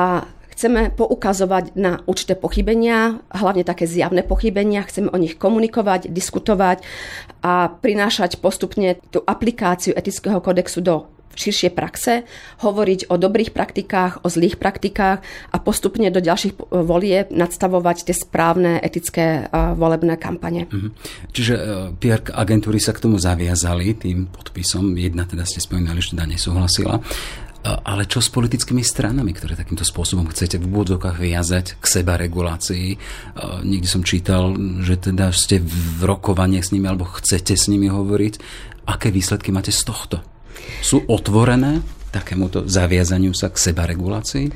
chceme 0.56 0.88
poukazovať 0.96 1.76
na 1.76 2.00
určité 2.08 2.32
pochybenia, 2.32 3.20
hlavne 3.28 3.60
také 3.60 3.84
zjavné 3.84 4.24
pochybenia, 4.24 4.88
chceme 4.88 5.12
o 5.12 5.20
nich 5.20 5.36
komunikovať, 5.36 6.08
diskutovať 6.08 6.80
a 7.44 7.68
prinášať 7.68 8.40
postupne 8.40 8.96
tú 9.12 9.20
aplikáciu 9.20 9.92
etického 9.92 10.40
kodexu 10.40 10.80
do 10.80 11.12
širšie 11.36 11.70
praxe, 11.76 12.24
hovoriť 12.64 13.12
o 13.12 13.20
dobrých 13.20 13.52
praktikách, 13.52 14.24
o 14.24 14.28
zlých 14.32 14.56
praktikách 14.56 15.20
a 15.52 15.56
postupne 15.60 16.08
do 16.08 16.24
ďalších 16.24 16.72
volie 16.72 17.28
nadstavovať 17.28 18.08
tie 18.08 18.16
správne 18.16 18.80
etické 18.80 19.46
volebné 19.52 20.16
kampane. 20.16 20.64
Mhm. 20.72 20.88
Čiže 21.36 21.54
e, 21.54 21.62
PR 22.00 22.24
agentúry 22.32 22.80
sa 22.80 22.96
k 22.96 23.04
tomu 23.04 23.20
zaviazali 23.20 23.92
tým 24.00 24.32
podpisom. 24.32 24.96
Jedna 24.96 25.28
teda 25.28 25.44
ste 25.44 25.60
spomínali, 25.60 26.00
že 26.00 26.16
teda 26.16 26.24
nesúhlasila. 26.24 27.04
E, 27.66 27.82
ale 27.82 28.06
čo 28.06 28.22
s 28.22 28.30
politickými 28.30 28.86
stranami, 28.86 29.34
ktoré 29.34 29.58
takýmto 29.58 29.82
spôsobom 29.82 30.30
chcete 30.30 30.62
v 30.62 30.70
úvodzovkách 30.70 31.18
viazať 31.18 31.82
k 31.82 31.84
seba 31.90 32.14
regulácii? 32.14 32.94
E, 32.94 32.96
niekde 33.66 33.90
som 33.90 34.06
čítal, 34.06 34.54
že 34.86 35.10
teda 35.10 35.34
ste 35.34 35.58
v 35.58 36.06
rokovaniach 36.06 36.62
s 36.62 36.70
nimi 36.70 36.86
alebo 36.86 37.10
chcete 37.10 37.58
s 37.58 37.66
nimi 37.66 37.90
hovoriť. 37.90 38.34
Aké 38.86 39.10
výsledky 39.10 39.50
máte 39.50 39.74
z 39.74 39.82
tohto? 39.82 40.22
sú 40.80 41.04
otvorené 41.06 41.82
takémuto 42.10 42.64
zaviazaniu 42.64 43.36
sa 43.36 43.52
k 43.52 43.60
sebaregulácii? 43.60 44.46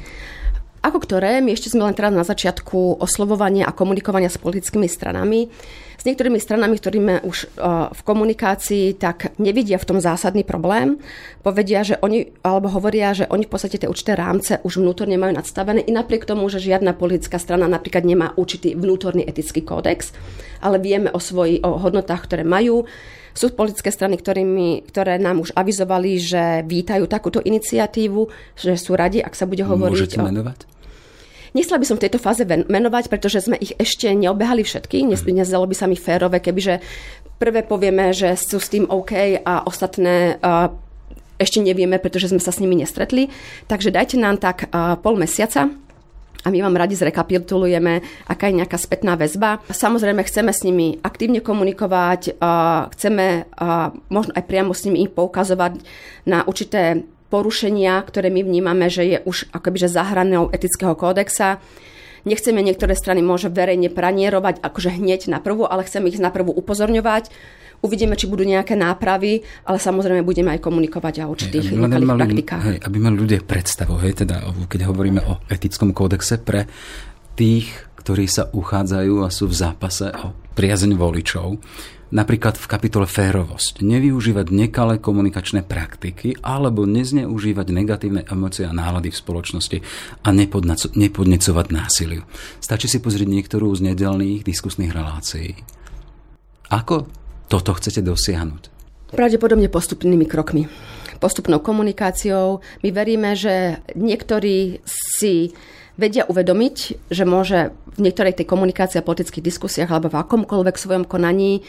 Ako 0.81 0.97
ktoré? 1.05 1.45
My 1.45 1.53
ešte 1.53 1.77
sme 1.77 1.85
len 1.85 1.93
teraz 1.93 2.09
na 2.09 2.25
začiatku 2.25 3.05
oslovovania 3.05 3.69
a 3.69 3.77
komunikovania 3.77 4.33
s 4.33 4.41
politickými 4.41 4.89
stranami. 4.89 5.53
S 6.01 6.09
niektorými 6.09 6.41
stranami, 6.41 6.81
ktorými 6.81 7.29
už 7.29 7.61
uh, 7.61 7.93
v 7.93 8.01
komunikácii, 8.09 8.97
tak 8.97 9.37
nevidia 9.37 9.77
v 9.77 9.85
tom 9.85 9.99
zásadný 10.01 10.49
problém. 10.49 10.97
Povedia, 11.45 11.85
že 11.85 12.01
oni, 12.01 12.33
alebo 12.41 12.73
hovoria, 12.73 13.13
že 13.13 13.29
oni 13.29 13.45
v 13.45 13.53
podstate 13.53 13.77
tie 13.77 13.85
určité 13.85 14.17
rámce 14.17 14.65
už 14.65 14.81
vnútorne 14.81 15.21
majú 15.21 15.37
nadstavené, 15.37 15.85
i 15.85 15.93
napriek 15.93 16.25
tomu, 16.25 16.49
že 16.49 16.65
žiadna 16.65 16.97
politická 16.97 17.37
strana 17.37 17.69
napríklad 17.69 18.09
nemá 18.09 18.33
určitý 18.41 18.73
vnútorný 18.73 19.29
etický 19.29 19.61
kódex, 19.61 20.17
ale 20.65 20.81
vieme 20.81 21.13
o 21.13 21.21
svojich 21.21 21.61
o 21.61 21.77
hodnotách, 21.77 22.25
ktoré 22.25 22.49
majú 22.49 22.89
sú 23.37 23.53
politické 23.55 23.93
strany, 23.95 24.19
ktorými, 24.19 24.89
ktoré 24.91 25.21
nám 25.21 25.45
už 25.45 25.55
avizovali, 25.55 26.19
že 26.19 26.67
vítajú 26.67 27.07
takúto 27.07 27.39
iniciatívu, 27.45 28.27
že 28.59 28.75
sú 28.75 28.97
radi, 28.99 29.23
ak 29.23 29.37
sa 29.37 29.47
bude 29.47 29.63
hovoriť 29.63 30.01
Môžete 30.01 30.19
o... 30.19 30.27
menovať? 30.27 30.80
Nechcela 31.57 31.83
by 31.83 31.87
som 31.87 31.97
v 31.99 32.05
tejto 32.07 32.23
fáze 32.23 32.43
menovať, 32.47 33.11
pretože 33.11 33.43
sme 33.43 33.59
ich 33.59 33.75
ešte 33.77 34.11
neobehali 34.15 34.63
všetky. 34.63 35.07
Mhm. 35.07 35.31
Nezdalo 35.35 35.67
by 35.67 35.77
sa 35.77 35.87
mi 35.91 35.99
férové, 35.99 36.39
kebyže 36.39 36.79
prvé 37.41 37.65
povieme, 37.65 38.13
že 38.13 38.37
sú 38.37 38.61
s 38.61 38.69
tým 38.69 38.85
OK 38.85 39.41
a 39.41 39.65
ostatné 39.65 40.37
uh, 40.45 40.69
ešte 41.41 41.65
nevieme, 41.65 41.97
pretože 41.97 42.29
sme 42.29 42.43
sa 42.43 42.53
s 42.53 42.61
nimi 42.61 42.77
nestretli. 42.77 43.33
Takže 43.65 43.89
dajte 43.89 44.21
nám 44.21 44.37
tak 44.37 44.69
uh, 44.69 45.01
pol 45.01 45.17
mesiaca, 45.17 45.73
a 46.41 46.49
my 46.49 46.65
vám 46.65 46.77
radi 46.77 46.97
zrekapitulujeme, 46.97 48.01
aká 48.25 48.49
je 48.49 48.65
nejaká 48.65 48.81
spätná 48.81 49.13
väzba. 49.13 49.61
Samozrejme, 49.69 50.25
chceme 50.25 50.57
s 50.57 50.65
nimi 50.65 50.97
aktívne 51.05 51.45
komunikovať, 51.45 52.41
chceme 52.97 53.45
možno 54.09 54.33
aj 54.33 54.45
priamo 54.49 54.73
s 54.73 54.89
nimi 54.89 55.05
poukazovať 55.05 55.85
na 56.25 56.41
určité 56.49 57.05
porušenia, 57.31 58.03
ktoré 58.03 58.29
my 58.29 58.43
vnímame, 58.43 58.91
že 58.91 59.07
je 59.07 59.19
už 59.25 59.55
akoby 59.55 59.87
že 59.87 60.51
etického 60.51 60.99
kódexa. 60.99 61.63
Nechceme 62.29 62.61
niektoré 62.61 62.93
strany 62.93 63.25
môže 63.25 63.49
verejne 63.49 63.89
pranierovať 63.89 64.61
akože 64.61 65.01
hneď 65.01 65.33
na 65.33 65.41
prvú, 65.41 65.65
ale 65.65 65.89
chceme 65.89 66.13
ich 66.13 66.21
na 66.21 66.29
prvú 66.29 66.53
upozorňovať 66.53 67.33
Uvidíme, 67.81 68.13
či 68.13 68.29
budú 68.29 68.45
nejaké 68.45 68.77
nápravy, 68.77 69.41
ale 69.65 69.81
samozrejme 69.81 70.21
budeme 70.21 70.53
aj 70.53 70.61
komunikovať 70.61 71.25
o 71.25 71.33
určitých 71.33 71.73
hej, 71.73 71.81
nekalých 71.81 72.11
mali, 72.13 72.21
praktikách. 72.21 72.63
Hej, 72.69 72.79
aby 72.85 72.97
mali 73.01 73.17
ľudia 73.17 73.41
predstavu, 73.41 73.97
hej, 74.05 74.13
teda, 74.21 74.53
keď 74.69 74.81
hovoríme 74.85 75.25
o 75.25 75.41
etickom 75.49 75.97
kódexe 75.97 76.45
pre 76.45 76.69
tých, 77.41 77.73
ktorí 77.97 78.29
sa 78.29 78.53
uchádzajú 78.53 79.25
a 79.25 79.33
sú 79.33 79.49
v 79.49 79.57
zápase 79.57 80.13
o 80.13 80.37
priazeň 80.53 80.93
voličov, 80.93 81.57
napríklad 82.11 82.59
v 82.59 82.67
kapitole 82.67 83.07
férovosť, 83.07 83.83
nevyužívať 83.83 84.47
nekalé 84.51 84.99
komunikačné 84.99 85.63
praktiky 85.63 86.35
alebo 86.43 86.87
nezneužívať 86.87 87.67
negatívne 87.71 88.23
emócie 88.27 88.67
a 88.67 88.75
nálady 88.75 89.15
v 89.15 89.21
spoločnosti 89.23 89.79
a 90.27 90.29
nepodnecovať 90.95 91.67
násiliu. 91.71 92.23
Stačí 92.59 92.91
si 92.91 92.99
pozrieť 92.99 93.31
niektorú 93.31 93.71
z 93.75 93.95
nedelných 93.95 94.43
diskusných 94.43 94.91
relácií. 94.91 95.55
Ako 96.71 97.07
toto 97.51 97.75
chcete 97.75 98.03
dosiahnuť? 98.03 98.63
Pravdepodobne 99.11 99.67
postupnými 99.67 100.23
krokmi. 100.27 100.71
Postupnou 101.19 101.59
komunikáciou. 101.59 102.63
My 102.87 102.91
veríme, 102.95 103.35
že 103.35 103.83
niektorí 103.99 104.79
si 104.87 105.51
vedia 105.99 106.29
uvedomiť, 106.29 107.11
že 107.11 107.25
môže 107.27 107.75
v 107.97 107.99
niektorej 108.07 108.39
tej 108.39 108.47
komunikácii 108.47 109.03
a 109.03 109.07
politických 109.07 109.43
diskusiách 109.43 109.91
alebo 109.91 110.13
v 110.13 110.21
akomkoľvek 110.23 110.77
svojom 110.79 111.05
konaní 111.09 111.67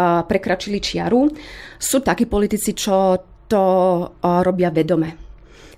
prekračili 0.00 0.82
čiaru. 0.82 1.30
Sú 1.78 2.02
takí 2.02 2.26
politici, 2.26 2.74
čo 2.74 3.20
to 3.46 3.62
robia 4.22 4.74
vedome. 4.74 5.29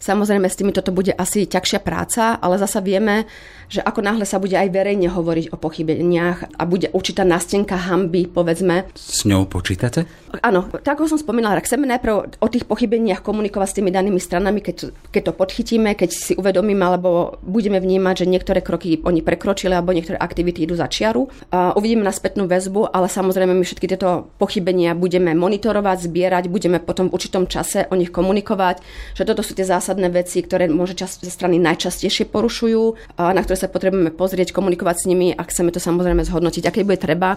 Samozrejme, 0.03 0.51
s 0.51 0.59
týmito 0.59 0.83
to 0.83 0.91
bude 0.91 1.15
asi 1.15 1.47
ťažšia 1.47 1.79
práca, 1.79 2.35
ale 2.43 2.59
zasa 2.59 2.83
vieme, 2.83 3.31
že 3.71 3.79
ako 3.79 4.03
náhle 4.03 4.27
sa 4.27 4.43
bude 4.43 4.59
aj 4.59 4.67
verejne 4.75 5.07
hovoriť 5.07 5.55
o 5.55 5.57
pochybeniach 5.57 6.59
a 6.59 6.63
bude 6.67 6.91
určitá 6.91 7.23
nástenka 7.23 7.79
hamby, 7.79 8.27
povedzme. 8.27 8.91
S 8.99 9.23
ňou 9.23 9.47
počítate? 9.47 10.11
Áno, 10.43 10.67
tak 10.83 10.99
ako 10.99 11.15
som 11.15 11.23
spomínala, 11.23 11.63
ak 11.63 11.71
chceme 11.71 11.87
najprv 11.87 12.41
o 12.43 12.49
tých 12.51 12.67
pochybeniach 12.67 13.23
komunikovať 13.23 13.69
s 13.71 13.77
tými 13.79 13.95
danými 13.95 14.19
stranami, 14.19 14.59
keď, 14.59 14.91
keď 15.15 15.23
to 15.31 15.33
podchytíme, 15.39 15.95
keď 15.95 16.11
si 16.11 16.33
uvedomíme, 16.35 16.83
alebo 16.83 17.39
budeme 17.47 17.79
vnímať, 17.79 18.27
že 18.27 18.31
niektoré 18.33 18.59
kroky 18.59 18.99
oni 19.07 19.23
prekročili, 19.23 19.71
alebo 19.71 19.95
niektoré 19.95 20.19
aktivity 20.19 20.67
idú 20.67 20.75
za 20.75 20.91
čiaru. 20.91 21.31
A 21.55 21.79
uvidíme 21.79 22.03
na 22.03 22.11
spätnú 22.11 22.51
väzbu, 22.51 22.91
ale 22.91 23.07
samozrejme 23.07 23.55
my 23.55 23.63
všetky 23.63 23.87
tieto 23.87 24.35
pochybenia 24.43 24.99
budeme 24.99 25.31
monitorovať, 25.37 26.11
zbierať, 26.11 26.51
budeme 26.51 26.83
potom 26.83 27.07
v 27.07 27.15
určitom 27.15 27.47
čase 27.47 27.87
o 27.87 27.95
nich 27.95 28.11
komunikovať, 28.11 28.83
že 29.15 29.23
toto 29.29 29.45
sú 29.45 29.55
tie 29.55 29.69
zásadné 29.93 30.09
veci, 30.09 30.41
ktoré 30.41 30.73
môže 30.73 30.97
čas 30.97 31.21
ze 31.21 31.29
strany 31.29 31.61
najčastejšie 31.61 32.33
porušujú, 32.33 32.97
na 33.21 33.41
ktoré 33.45 33.61
sa 33.61 33.69
potrebujeme 33.69 34.09
pozrieť, 34.09 34.57
komunikovať 34.57 34.97
s 35.05 35.09
nimi 35.13 35.37
a 35.37 35.45
chceme 35.45 35.69
to 35.69 35.77
samozrejme 35.77 36.25
zhodnotiť. 36.25 36.65
A 36.65 36.73
keď 36.73 36.83
bude 36.89 36.97
treba, 36.97 37.37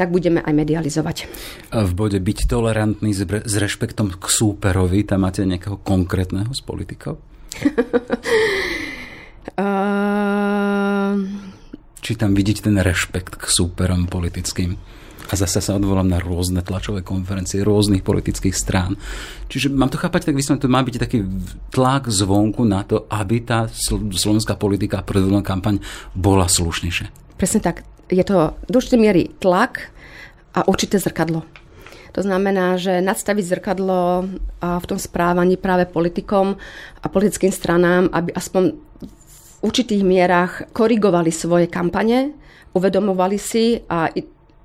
tak 0.00 0.08
budeme 0.08 0.40
aj 0.40 0.56
medializovať. 0.56 1.28
V 1.68 1.92
bode 1.92 2.16
byť 2.16 2.48
tolerantný 2.48 3.12
s, 3.12 3.28
s 3.28 3.54
rešpektom 3.60 4.16
k 4.16 4.24
súperovi, 4.24 5.04
tam 5.04 5.28
máte 5.28 5.44
nejakého 5.44 5.76
konkrétneho 5.84 6.48
z 6.56 6.64
politikov? 6.64 7.20
uh... 9.60 11.20
Či 12.00 12.16
tam 12.16 12.32
vidíte 12.32 12.64
ten 12.64 12.80
rešpekt 12.80 13.36
k 13.36 13.44
súperom 13.44 14.08
politickým? 14.08 14.76
A 15.30 15.38
zase 15.38 15.62
sa 15.62 15.78
odvolám 15.78 16.10
na 16.10 16.18
rôzne 16.18 16.58
tlačové 16.58 17.06
konferencie 17.06 17.62
rôznych 17.62 18.02
politických 18.02 18.50
strán. 18.50 18.98
Čiže 19.46 19.70
mám 19.70 19.86
to 19.86 20.00
chápať, 20.00 20.26
tak 20.26 20.34
vyslovene 20.34 20.64
to 20.64 20.66
má 20.66 20.82
byť 20.82 20.96
taký 20.98 21.22
tlak 21.70 22.10
zvonku 22.10 22.66
na 22.66 22.82
to, 22.82 23.06
aby 23.06 23.38
tá 23.46 23.70
slovenská 24.10 24.58
politika 24.58 24.98
a 24.98 25.06
predvolná 25.06 25.46
kampaň 25.46 25.78
bola 26.18 26.50
slušnejšia. 26.50 27.38
Presne 27.38 27.62
tak. 27.62 27.86
Je 28.10 28.26
to 28.26 28.58
do 28.66 28.82
určitej 28.82 28.98
miery 28.98 29.22
tlak 29.38 29.94
a 30.50 30.66
určité 30.66 30.98
zrkadlo. 30.98 31.46
To 32.10 32.26
znamená, 32.26 32.74
že 32.74 32.98
nadstaviť 32.98 33.44
zrkadlo 33.54 34.26
v 34.58 34.84
tom 34.90 34.98
správaní 34.98 35.54
práve 35.54 35.86
politikom 35.86 36.58
a 36.98 37.06
politickým 37.06 37.54
stranám, 37.54 38.10
aby 38.10 38.34
aspoň 38.34 38.74
určitých 39.60 40.02
mierach 40.04 40.64
korigovali 40.72 41.32
svoje 41.32 41.68
kampane, 41.68 42.32
uvedomovali 42.72 43.38
si 43.38 43.80
a 43.88 44.08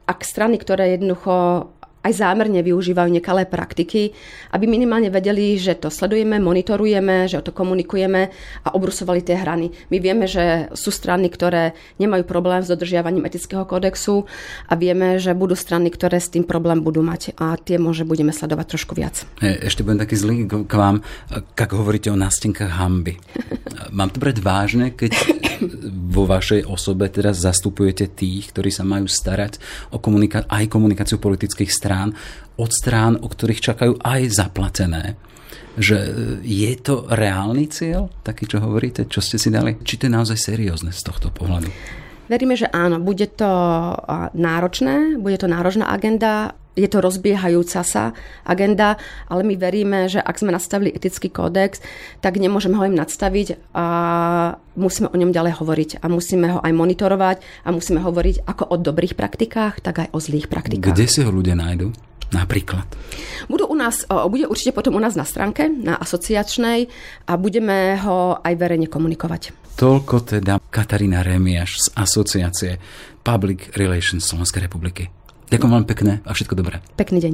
ak 0.06 0.20
strany, 0.22 0.62
ktoré 0.62 0.96
jednoducho 0.96 1.68
aj 2.06 2.14
zámerne 2.14 2.62
využívajú 2.62 3.10
nekalé 3.10 3.50
praktiky, 3.50 4.14
aby 4.54 4.70
minimálne 4.70 5.10
vedeli, 5.10 5.58
že 5.58 5.74
to 5.74 5.90
sledujeme, 5.90 6.38
monitorujeme, 6.38 7.26
že 7.26 7.42
o 7.42 7.46
to 7.46 7.50
komunikujeme 7.50 8.30
a 8.62 8.68
obrusovali 8.78 9.26
tie 9.26 9.42
hrany. 9.42 9.74
My 9.90 9.98
vieme, 9.98 10.30
že 10.30 10.70
sú 10.78 10.94
strany, 10.94 11.34
ktoré 11.34 11.74
nemajú 11.98 12.22
problém 12.30 12.62
s 12.62 12.70
dodržiavaním 12.70 13.26
etického 13.26 13.66
kódexu 13.66 14.30
a 14.70 14.78
vieme, 14.78 15.18
že 15.18 15.34
budú 15.34 15.58
strany, 15.58 15.90
ktoré 15.90 16.22
s 16.22 16.30
tým 16.30 16.46
problém 16.46 16.78
budú 16.86 17.02
mať 17.02 17.34
a 17.42 17.58
tie 17.58 17.82
môže 17.82 18.06
budeme 18.06 18.30
sledovať 18.30 18.78
trošku 18.78 18.94
viac. 18.94 19.26
E, 19.42 19.66
ešte 19.66 19.82
budem 19.82 20.06
taký 20.06 20.16
zlý 20.16 20.46
k 20.46 20.74
vám, 20.78 21.02
ak 21.34 21.72
hovoríte 21.74 22.14
o 22.14 22.18
nástenkách 22.20 22.78
hamby. 22.78 23.18
Mám 23.98 24.14
to 24.14 24.22
brať 24.22 24.38
vážne, 24.46 24.94
keď 24.94 25.18
vo 26.16 26.24
vašej 26.24 26.64
osobe 26.64 27.12
teraz 27.12 27.44
zastupujete 27.44 28.08
tých, 28.08 28.56
ktorí 28.56 28.72
sa 28.72 28.88
majú 28.88 29.12
starať 29.12 29.60
o 29.92 30.00
komunika- 30.00 30.48
aj 30.48 30.72
komunikáciu 30.72 31.20
politických 31.20 31.68
strán, 31.68 32.16
od 32.56 32.72
strán, 32.72 33.20
o 33.20 33.28
ktorých 33.28 33.60
čakajú 33.60 34.00
aj 34.00 34.22
zaplatené. 34.32 35.20
Že 35.76 35.98
e, 36.00 36.10
je 36.48 36.72
to 36.80 37.12
reálny 37.12 37.68
cieľ, 37.68 38.08
taký, 38.24 38.48
čo 38.48 38.64
hovoríte, 38.64 39.12
čo 39.12 39.20
ste 39.20 39.36
si 39.36 39.52
dali? 39.52 39.76
Či 39.76 40.00
to 40.00 40.08
je 40.08 40.16
naozaj 40.16 40.40
seriózne 40.40 40.96
z 40.96 41.02
tohto 41.04 41.28
pohľadu? 41.36 41.68
Veríme, 42.26 42.58
že 42.58 42.66
áno, 42.72 42.98
bude 42.98 43.30
to 43.30 43.46
náročné, 44.34 45.22
bude 45.22 45.38
to 45.38 45.46
náročná 45.46 45.94
agenda, 45.94 46.58
je 46.76 46.88
to 46.92 47.00
rozbiehajúca 47.00 47.82
sa 47.88 48.12
agenda, 48.44 49.00
ale 49.32 49.48
my 49.48 49.56
veríme, 49.56 50.12
že 50.12 50.20
ak 50.20 50.36
sme 50.36 50.52
nastavili 50.52 50.92
etický 50.92 51.32
kódex, 51.32 51.80
tak 52.20 52.36
nemôžeme 52.36 52.76
ho 52.76 52.84
im 52.84 53.00
nadstaviť 53.00 53.72
a 53.72 53.86
musíme 54.76 55.08
o 55.08 55.16
ňom 55.16 55.32
ďalej 55.32 55.54
hovoriť 55.56 55.90
a 56.04 56.06
musíme 56.12 56.48
ho 56.52 56.60
aj 56.60 56.72
monitorovať 56.76 57.38
a 57.64 57.72
musíme 57.72 58.04
hovoriť 58.04 58.44
ako 58.44 58.64
o 58.70 58.76
dobrých 58.76 59.16
praktikách, 59.16 59.80
tak 59.80 60.04
aj 60.04 60.08
o 60.12 60.20
zlých 60.20 60.52
praktikách. 60.52 60.92
Kde 60.92 61.08
si 61.08 61.24
ho 61.24 61.32
ľudia 61.32 61.56
nájdu? 61.56 61.96
Napríklad. 62.36 62.90
Budú 63.48 63.70
u 63.70 63.78
nás, 63.78 64.04
bude 64.28 64.50
určite 64.50 64.76
potom 64.76 64.98
u 64.98 65.02
nás 65.02 65.16
na 65.16 65.24
stránke, 65.24 65.70
na 65.70 65.96
asociačnej 65.96 66.90
a 67.30 67.38
budeme 67.40 67.96
ho 68.02 68.36
aj 68.42 68.54
verejne 68.58 68.92
komunikovať. 68.92 69.56
Toľko 69.80 70.16
teda 70.36 70.60
Katarína 70.60 71.22
Remiaš 71.24 71.80
z 71.80 71.88
asociácie 71.96 72.72
Public 73.22 73.78
Relations 73.78 74.26
Slovenskej 74.26 74.68
republiky. 74.68 75.08
Ďakujem 75.50 75.74
vám 75.74 75.86
pekne 75.86 76.14
a 76.26 76.32
všetko 76.34 76.54
dobré. 76.58 76.82
Pekný 76.98 77.20
deň. 77.22 77.34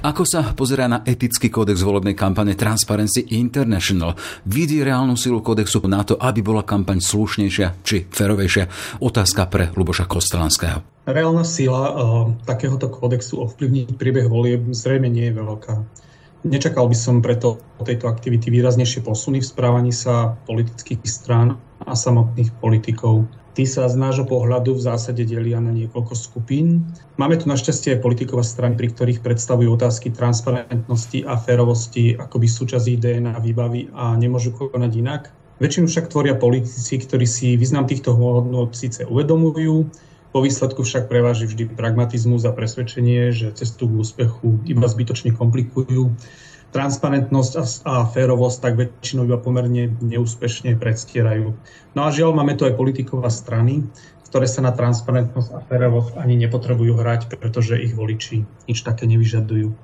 Ako 0.00 0.24
sa 0.24 0.56
pozerá 0.56 0.88
na 0.88 1.04
etický 1.04 1.52
kódex 1.52 1.84
volebnej 1.84 2.16
kampane 2.16 2.56
Transparency 2.56 3.36
International? 3.36 4.16
Vidí 4.48 4.80
reálnu 4.80 5.12
silu 5.12 5.44
kódexu 5.44 5.76
na 5.84 6.00
to, 6.00 6.16
aby 6.16 6.40
bola 6.40 6.64
kampaň 6.64 7.04
slušnejšia 7.04 7.84
či 7.84 8.08
ferovejšia? 8.08 8.64
Otázka 9.04 9.44
pre 9.52 9.68
Luboša 9.76 10.08
Kostelanského. 10.08 10.80
Reálna 11.04 11.44
sila 11.44 11.92
uh, 11.92 12.32
takéhoto 12.48 12.88
kódexu 12.88 13.44
ovplyvniť 13.44 14.00
priebeh 14.00 14.24
volieb 14.24 14.72
zrejme 14.72 15.12
nie 15.12 15.28
je 15.28 15.36
veľká. 15.36 15.74
Nečakal 16.48 16.88
by 16.88 16.96
som 16.96 17.20
preto 17.20 17.60
o 17.76 17.84
tejto 17.84 18.08
aktivity 18.08 18.48
výraznejšie 18.48 19.04
posuny 19.04 19.44
v 19.44 19.50
správaní 19.52 19.92
sa 19.92 20.32
politických 20.48 21.04
strán 21.04 21.60
a 21.84 21.92
samotných 21.92 22.56
politikov. 22.56 23.28
Tí 23.50 23.66
sa 23.66 23.90
z 23.90 23.98
nášho 23.98 24.30
pohľadu 24.30 24.78
v 24.78 24.84
zásade 24.86 25.26
delia 25.26 25.58
na 25.58 25.74
niekoľko 25.74 26.14
skupín. 26.14 26.86
Máme 27.18 27.34
tu 27.34 27.50
našťastie 27.50 27.98
aj 27.98 28.04
politikov 28.06 28.40
a 28.40 28.46
strany, 28.46 28.78
pri 28.78 28.94
ktorých 28.94 29.26
predstavujú 29.26 29.74
otázky 29.74 30.14
transparentnosti 30.14 31.26
a 31.26 31.34
férovosti 31.34 32.14
akoby 32.14 32.46
súčasť 32.46 32.86
DNA 32.94 33.34
výbavy 33.42 33.90
a 33.90 34.14
nemôžu 34.14 34.54
konať 34.54 34.92
inak. 34.94 35.22
Väčšinu 35.58 35.90
však 35.90 36.08
tvoria 36.08 36.38
politici, 36.38 36.96
ktorí 37.02 37.26
si 37.26 37.58
význam 37.58 37.90
týchto 37.90 38.14
hodnot 38.14 38.78
síce 38.78 39.02
uvedomujú, 39.04 39.90
po 40.30 40.46
výsledku 40.46 40.86
však 40.86 41.10
preváži 41.10 41.50
vždy 41.50 41.74
pragmatizmus 41.74 42.46
a 42.46 42.54
presvedčenie, 42.54 43.34
že 43.34 43.50
cestu 43.50 43.90
k 43.90 43.98
úspechu 43.98 44.62
iba 44.62 44.86
zbytočne 44.86 45.34
komplikujú 45.34 46.14
transparentnosť 46.70 47.52
a, 47.58 47.64
a 47.86 47.94
férovosť 48.06 48.58
tak 48.62 48.74
väčšinou 48.78 49.26
iba 49.26 49.38
pomerne 49.38 49.90
neúspešne 49.98 50.78
predstierajú. 50.78 51.50
No 51.98 52.00
a 52.06 52.14
žiaľ, 52.14 52.38
máme 52.38 52.54
tu 52.54 52.62
aj 52.66 52.78
politikov 52.78 53.26
a 53.26 53.30
strany, 53.30 53.82
ktoré 54.30 54.46
sa 54.46 54.62
na 54.62 54.70
transparentnosť 54.70 55.50
a 55.50 55.58
férovosť 55.66 56.14
ani 56.22 56.38
nepotrebujú 56.46 56.94
hrať, 56.94 57.34
pretože 57.34 57.74
ich 57.82 57.98
voliči 57.98 58.46
nič 58.70 58.86
také 58.86 59.10
nevyžadujú. 59.10 59.74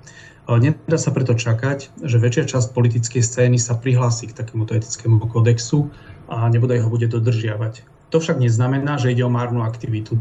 Nedá 0.46 0.94
sa 0.94 1.10
preto 1.10 1.34
čakať, 1.34 2.06
že 2.06 2.22
väčšia 2.22 2.54
časť 2.54 2.70
politickej 2.70 3.18
scény 3.18 3.58
sa 3.58 3.74
prihlási 3.74 4.30
k 4.30 4.38
takémuto 4.38 4.78
etickému 4.78 5.26
kodexu 5.26 5.90
a 6.30 6.46
nebodaj 6.46 6.86
ho 6.86 6.88
bude 6.88 7.10
dodržiavať. 7.10 7.82
To 8.14 8.22
však 8.22 8.38
neznamená, 8.38 8.94
že 9.02 9.10
ide 9.10 9.26
o 9.26 9.34
márnu 9.34 9.66
aktivitu. 9.66 10.14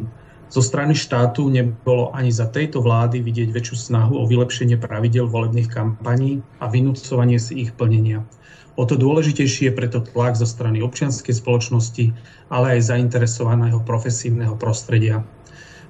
Zo 0.45 0.62
strany 0.62 0.93
štátu 0.93 1.49
nebolo 1.49 2.13
ani 2.13 2.29
za 2.29 2.45
tejto 2.45 2.79
vlády 2.79 3.19
vidieť 3.19 3.49
väčšiu 3.49 3.75
snahu 3.75 4.13
o 4.15 4.29
vylepšenie 4.29 4.77
pravidel 4.77 5.25
volebných 5.25 5.67
kampaní 5.67 6.45
a 6.62 6.69
vynúcovanie 6.69 7.41
si 7.41 7.65
ich 7.65 7.73
plnenia. 7.73 8.21
O 8.75 8.84
to 8.84 8.99
dôležitejší 8.99 9.71
je 9.71 9.73
preto 9.73 10.03
tlak 10.03 10.36
zo 10.36 10.43
strany 10.43 10.84
občianskej 10.84 11.31
spoločnosti, 11.31 12.12
ale 12.51 12.77
aj 12.77 12.91
zainteresovaného 12.91 13.79
profesívneho 13.88 14.60
prostredia. 14.60 15.23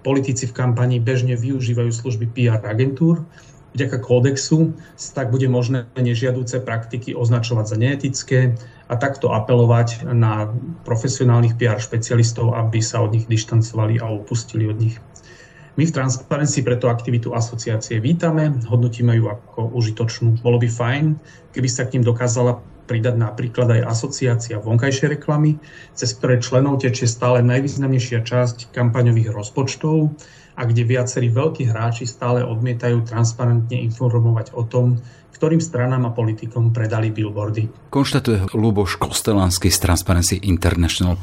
Politici 0.06 0.46
v 0.46 0.54
kampani 0.54 1.02
bežne 1.02 1.34
využívajú 1.34 1.90
služby 1.90 2.30
PR 2.30 2.62
agentúr, 2.62 3.26
vďaka 3.74 3.98
kódexu 4.06 4.78
tak 5.18 5.34
bude 5.34 5.50
možné 5.50 5.90
nežiadúce 5.98 6.62
praktiky 6.62 7.18
označovať 7.18 7.66
za 7.66 7.78
neetické 7.82 8.40
a 8.86 8.94
takto 8.96 9.34
apelovať 9.34 10.06
na 10.14 10.54
profesionálnych 10.86 11.58
PR 11.58 11.82
špecialistov, 11.82 12.54
aby 12.54 12.80
sa 12.86 13.02
od 13.02 13.18
nich 13.18 13.26
dištancovali 13.26 13.98
a 13.98 14.10
upustili 14.14 14.70
od 14.70 14.78
nich. 14.78 14.98
My 15.76 15.84
v 15.84 15.92
Transparency 15.92 16.64
preto 16.64 16.88
aktivitu 16.88 17.36
asociácie 17.36 18.00
vítame, 18.00 18.48
hodnotíme 18.64 19.12
ju 19.20 19.28
ako 19.28 19.76
užitočnú. 19.76 20.40
Bolo 20.40 20.56
by 20.56 20.72
fajn, 20.72 21.06
keby 21.52 21.68
sa 21.68 21.84
k 21.84 22.00
ním 22.00 22.08
dokázala 22.08 22.64
pridať 22.86 23.18
napríklad 23.18 23.82
aj 23.82 23.82
asociácia 23.92 24.62
vonkajšej 24.62 25.20
reklamy, 25.20 25.58
cez 25.98 26.14
ktoré 26.16 26.40
členov 26.40 26.80
tečie 26.80 27.10
stále 27.10 27.42
najvýznamnejšia 27.44 28.22
časť 28.24 28.72
kampaňových 28.72 29.34
rozpočtov 29.34 30.16
a 30.56 30.62
kde 30.64 30.88
viacerí 30.88 31.28
veľkí 31.34 31.68
hráči 31.68 32.08
stále 32.08 32.46
odmietajú 32.46 33.04
transparentne 33.04 33.76
informovať 33.76 34.56
o 34.56 34.64
tom, 34.64 35.02
ktorým 35.36 35.60
stranám 35.60 36.08
a 36.08 36.16
politikom 36.16 36.72
predali 36.72 37.12
billboardy. 37.12 37.92
Konštatuje 37.92 38.56
Luboš 38.56 38.96
Kostelánsky 38.96 39.68
z 39.68 39.84
Transparency 39.84 40.40
International. 40.48 41.20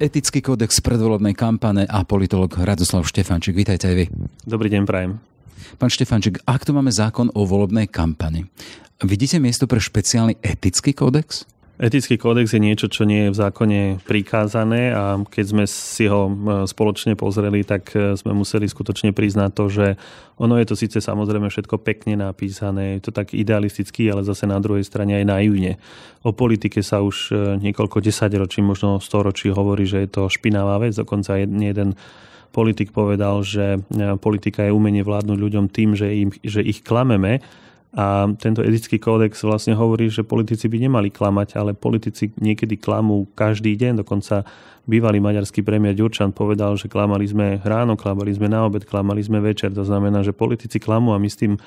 Etický 0.00 0.40
kódex 0.40 0.80
predvolebnej 0.80 1.34
kampane 1.36 1.84
a 1.84 2.06
politolog 2.06 2.54
Radoslav 2.54 3.04
Štefančík. 3.04 3.52
Vítajte 3.52 3.90
aj 3.90 3.96
vy. 3.98 4.06
Dobrý 4.46 4.72
deň, 4.72 4.82
prajem. 4.86 5.20
Pán 5.76 5.90
Štefančík, 5.92 6.40
ak 6.46 6.64
tu 6.64 6.72
máme 6.72 6.88
zákon 6.88 7.28
o 7.36 7.44
volebnej 7.44 7.84
kampani, 7.90 8.48
vidíte 9.04 9.36
miesto 9.42 9.68
pre 9.68 9.82
špeciálny 9.82 10.40
etický 10.40 10.96
kódex? 10.96 11.44
Etický 11.80 12.20
kódex 12.20 12.52
je 12.52 12.60
niečo, 12.60 12.92
čo 12.92 13.08
nie 13.08 13.24
je 13.24 13.32
v 13.32 13.40
zákone 13.40 13.80
prikázané 14.04 14.92
a 14.92 15.16
keď 15.24 15.44
sme 15.48 15.64
si 15.64 16.04
ho 16.12 16.28
e, 16.28 16.32
spoločne 16.68 17.16
pozreli, 17.16 17.64
tak 17.64 17.96
e, 17.96 18.20
sme 18.20 18.36
museli 18.36 18.68
skutočne 18.68 19.16
priznať 19.16 19.50
to, 19.56 19.64
že 19.72 19.86
ono 20.36 20.60
je 20.60 20.68
to 20.68 20.76
síce 20.76 21.00
samozrejme 21.00 21.48
všetko 21.48 21.80
pekne 21.80 22.20
napísané, 22.20 23.00
je 23.00 23.08
to 23.08 23.16
tak 23.16 23.32
idealisticky, 23.32 24.12
ale 24.12 24.28
zase 24.28 24.44
na 24.44 24.60
druhej 24.60 24.84
strane 24.84 25.16
aj 25.16 25.24
naivne. 25.24 25.80
O 26.20 26.36
politike 26.36 26.84
sa 26.84 27.00
už 27.00 27.16
e, 27.32 27.56
niekoľko 27.64 28.04
desaťročí, 28.04 28.60
možno 28.60 29.00
storočí 29.00 29.48
hovorí, 29.48 29.88
že 29.88 30.04
je 30.04 30.12
to 30.12 30.28
špinavá 30.28 30.84
vec, 30.84 30.92
dokonca 30.92 31.40
jeden 31.40 31.96
politik 32.52 32.92
povedal, 32.92 33.40
že 33.40 33.80
politika 34.20 34.68
je 34.68 34.74
umenie 34.74 35.00
vládnuť 35.00 35.38
ľuďom 35.38 35.72
tým, 35.72 35.96
že, 35.96 36.12
im, 36.12 36.30
že 36.44 36.60
ich 36.60 36.84
klameme 36.84 37.40
a 37.90 38.30
tento 38.38 38.62
etický 38.62 39.02
kódex 39.02 39.42
vlastne 39.42 39.74
hovorí, 39.74 40.06
že 40.06 40.22
politici 40.22 40.70
by 40.70 40.78
nemali 40.78 41.10
klamať, 41.10 41.58
ale 41.58 41.74
politici 41.74 42.30
niekedy 42.38 42.78
klamú 42.78 43.26
každý 43.34 43.74
deň. 43.74 44.06
Dokonca 44.06 44.46
bývalý 44.86 45.18
maďarský 45.18 45.66
premiér 45.66 45.98
Ďurčan 45.98 46.30
povedal, 46.30 46.78
že 46.78 46.86
klamali 46.86 47.26
sme 47.26 47.58
ráno, 47.66 47.98
klamali 47.98 48.30
sme 48.30 48.46
na 48.46 48.62
obed, 48.62 48.86
klamali 48.86 49.18
sme 49.26 49.42
večer. 49.42 49.74
To 49.74 49.82
znamená, 49.82 50.22
že 50.22 50.30
politici 50.30 50.78
klamú 50.78 51.10
a 51.10 51.18
my 51.18 51.26
s 51.26 51.38
tým 51.42 51.58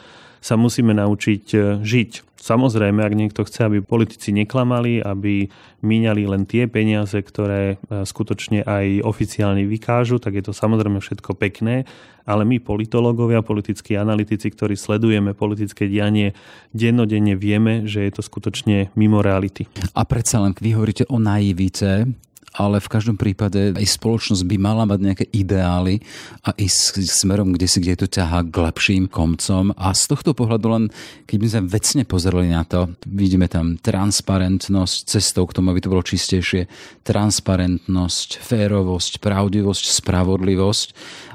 sa 0.44 0.60
musíme 0.60 0.92
naučiť 0.92 1.44
e, 1.56 1.58
žiť. 1.80 2.12
Samozrejme, 2.44 3.00
ak 3.00 3.16
niekto 3.16 3.48
chce, 3.48 3.72
aby 3.72 3.80
politici 3.80 4.36
neklamali, 4.36 5.00
aby 5.00 5.48
míňali 5.80 6.28
len 6.28 6.44
tie 6.44 6.68
peniaze, 6.68 7.16
ktoré 7.16 7.80
e, 7.80 8.04
skutočne 8.04 8.68
aj 8.68 9.08
oficiálne 9.08 9.64
vykážu, 9.64 10.20
tak 10.20 10.36
je 10.36 10.44
to 10.44 10.52
samozrejme 10.52 11.00
všetko 11.00 11.40
pekné, 11.40 11.88
ale 12.28 12.44
my 12.44 12.60
politológovia, 12.60 13.40
politickí 13.40 13.96
analytici, 13.96 14.52
ktorí 14.52 14.76
sledujeme 14.76 15.32
politické 15.32 15.88
dianie, 15.88 16.36
dennodenne 16.76 17.40
vieme, 17.40 17.88
že 17.88 18.04
je 18.04 18.12
to 18.12 18.22
skutočne 18.24 18.92
mimo 19.00 19.24
reality. 19.24 19.72
A 19.96 20.04
predsa 20.04 20.44
len, 20.44 20.52
vy 20.60 20.76
hovoríte 20.76 21.08
o 21.08 21.24
naivite, 21.24 22.12
ale 22.54 22.78
v 22.78 22.92
každom 22.92 23.18
prípade 23.18 23.74
aj 23.74 23.88
spoločnosť 23.98 24.46
by 24.46 24.58
mala 24.62 24.86
mať 24.86 25.00
nejaké 25.02 25.26
ideály 25.34 26.06
a 26.46 26.54
ísť 26.54 27.02
smerom, 27.02 27.54
kde 27.54 27.66
si, 27.66 27.82
kde 27.82 28.06
to 28.06 28.08
ťahá 28.08 28.46
k 28.46 28.54
lepším 28.54 29.10
komcom. 29.10 29.74
A 29.74 29.92
z 29.98 30.14
tohto 30.14 30.38
pohľadu 30.38 30.68
len, 30.70 30.84
keď 31.26 31.38
by 31.42 31.48
sme 31.50 31.62
vecne 31.66 32.04
pozreli 32.06 32.54
na 32.54 32.62
to, 32.62 32.94
vidíme 33.10 33.50
tam 33.50 33.82
transparentnosť 33.82 34.98
cestou 35.10 35.50
k 35.50 35.56
tomu, 35.58 35.74
aby 35.74 35.82
to 35.82 35.92
bolo 35.92 36.06
čistejšie, 36.06 36.70
transparentnosť, 37.02 38.38
férovosť, 38.38 39.18
pravdivosť, 39.18 39.84
spravodlivosť 39.90 40.88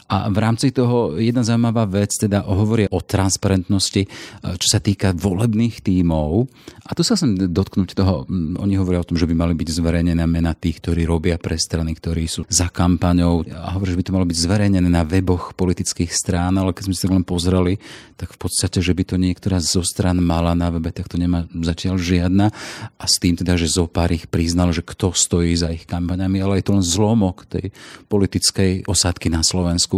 a 0.09 0.33
v 0.33 0.40
rámci 0.40 0.73
toho 0.73 1.21
jedna 1.21 1.44
zaujímavá 1.44 1.85
vec, 1.85 2.16
teda 2.16 2.49
hovorí 2.49 2.88
o 2.88 3.05
transparentnosti, 3.05 4.03
e, 4.03 4.09
čo 4.57 4.68
sa 4.73 4.81
týka 4.81 5.12
volebných 5.12 5.85
tímov. 5.85 6.49
A 6.88 6.97
tu 6.97 7.05
sa 7.05 7.12
chcem 7.12 7.37
dotknúť 7.37 7.92
toho, 7.92 8.25
oni 8.57 8.81
hovoria 8.81 9.05
o 9.05 9.09
tom, 9.09 9.21
že 9.21 9.29
by 9.29 9.37
mali 9.37 9.53
byť 9.53 9.68
zverejnené 9.68 10.25
mena 10.25 10.57
tých, 10.57 10.81
ktorí 10.81 11.05
robia 11.05 11.37
pre 11.37 11.61
strany, 11.61 11.92
ktorí 11.92 12.25
sú 12.25 12.49
za 12.49 12.73
kampaňou. 12.73 13.44
A 13.53 13.77
hovorí, 13.77 13.92
že 13.92 14.01
by 14.01 14.05
to 14.09 14.14
malo 14.16 14.25
byť 14.25 14.38
zverejnené 14.49 14.88
na 14.88 15.05
weboch 15.05 15.53
politických 15.53 16.09
strán, 16.09 16.57
ale 16.57 16.73
keď 16.73 16.88
sme 16.88 16.97
si 16.97 17.05
to 17.05 17.12
len 17.12 17.29
pozreli, 17.29 17.77
tak 18.16 18.33
v 18.33 18.38
podstate, 18.40 18.81
že 18.81 18.97
by 18.97 19.05
to 19.05 19.21
niektorá 19.21 19.61
zo 19.61 19.85
stran 19.85 20.25
mala 20.25 20.57
na 20.57 20.73
webe, 20.73 20.88
tak 20.88 21.12
to 21.12 21.21
nemá 21.21 21.44
zatiaľ 21.53 22.01
žiadna. 22.01 22.49
A 22.97 23.05
s 23.05 23.21
tým 23.21 23.37
teda, 23.37 23.61
že 23.61 23.68
zo 23.68 23.85
pár 23.85 24.09
ich 24.09 24.25
priznal, 24.25 24.73
že 24.73 24.81
kto 24.81 25.12
stojí 25.12 25.53
za 25.53 25.68
ich 25.68 25.85
kampaňami, 25.85 26.40
ale 26.40 26.64
je 26.64 26.64
to 26.64 26.81
len 26.81 26.85
zlomok 26.85 27.44
tej 27.44 27.77
politickej 28.09 28.88
osádky 28.88 29.29
na 29.29 29.44
Slovensku 29.44 29.98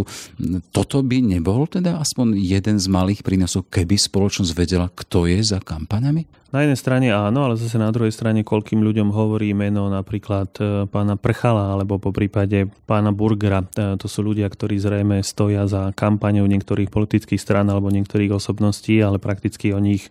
toto 0.71 1.01
by 1.01 1.19
nebol 1.23 1.65
teda 1.67 1.99
aspoň 1.99 2.37
jeden 2.39 2.77
z 2.77 2.87
malých 2.91 3.25
prínosov, 3.25 3.69
keby 3.73 3.97
spoločnosť 3.97 4.53
vedela, 4.55 4.87
kto 4.91 5.27
je 5.31 5.41
za 5.41 5.59
kampaňami? 5.59 6.41
Na 6.51 6.67
jednej 6.67 6.79
strane 6.83 7.07
áno, 7.15 7.47
ale 7.47 7.55
zase 7.55 7.79
na 7.79 7.95
druhej 7.95 8.11
strane, 8.11 8.43
koľkým 8.43 8.83
ľuďom 8.83 9.15
hovorí 9.15 9.55
meno 9.55 9.87
napríklad 9.87 10.51
e, 10.59 10.63
pána 10.91 11.15
Prchala 11.15 11.79
alebo 11.79 12.03
po 12.03 12.11
prípade 12.11 12.67
pána 12.91 13.15
Burgera. 13.15 13.63
E, 13.63 13.95
to 13.95 14.11
sú 14.11 14.27
ľudia, 14.27 14.51
ktorí 14.51 14.83
zrejme 14.83 15.23
stoja 15.23 15.71
za 15.71 15.95
kampaňou 15.95 16.51
niektorých 16.51 16.91
politických 16.91 17.39
strán 17.39 17.71
alebo 17.71 17.95
niektorých 17.95 18.35
osobností, 18.35 18.99
ale 18.99 19.23
prakticky 19.23 19.71
o 19.71 19.79
nich 19.79 20.11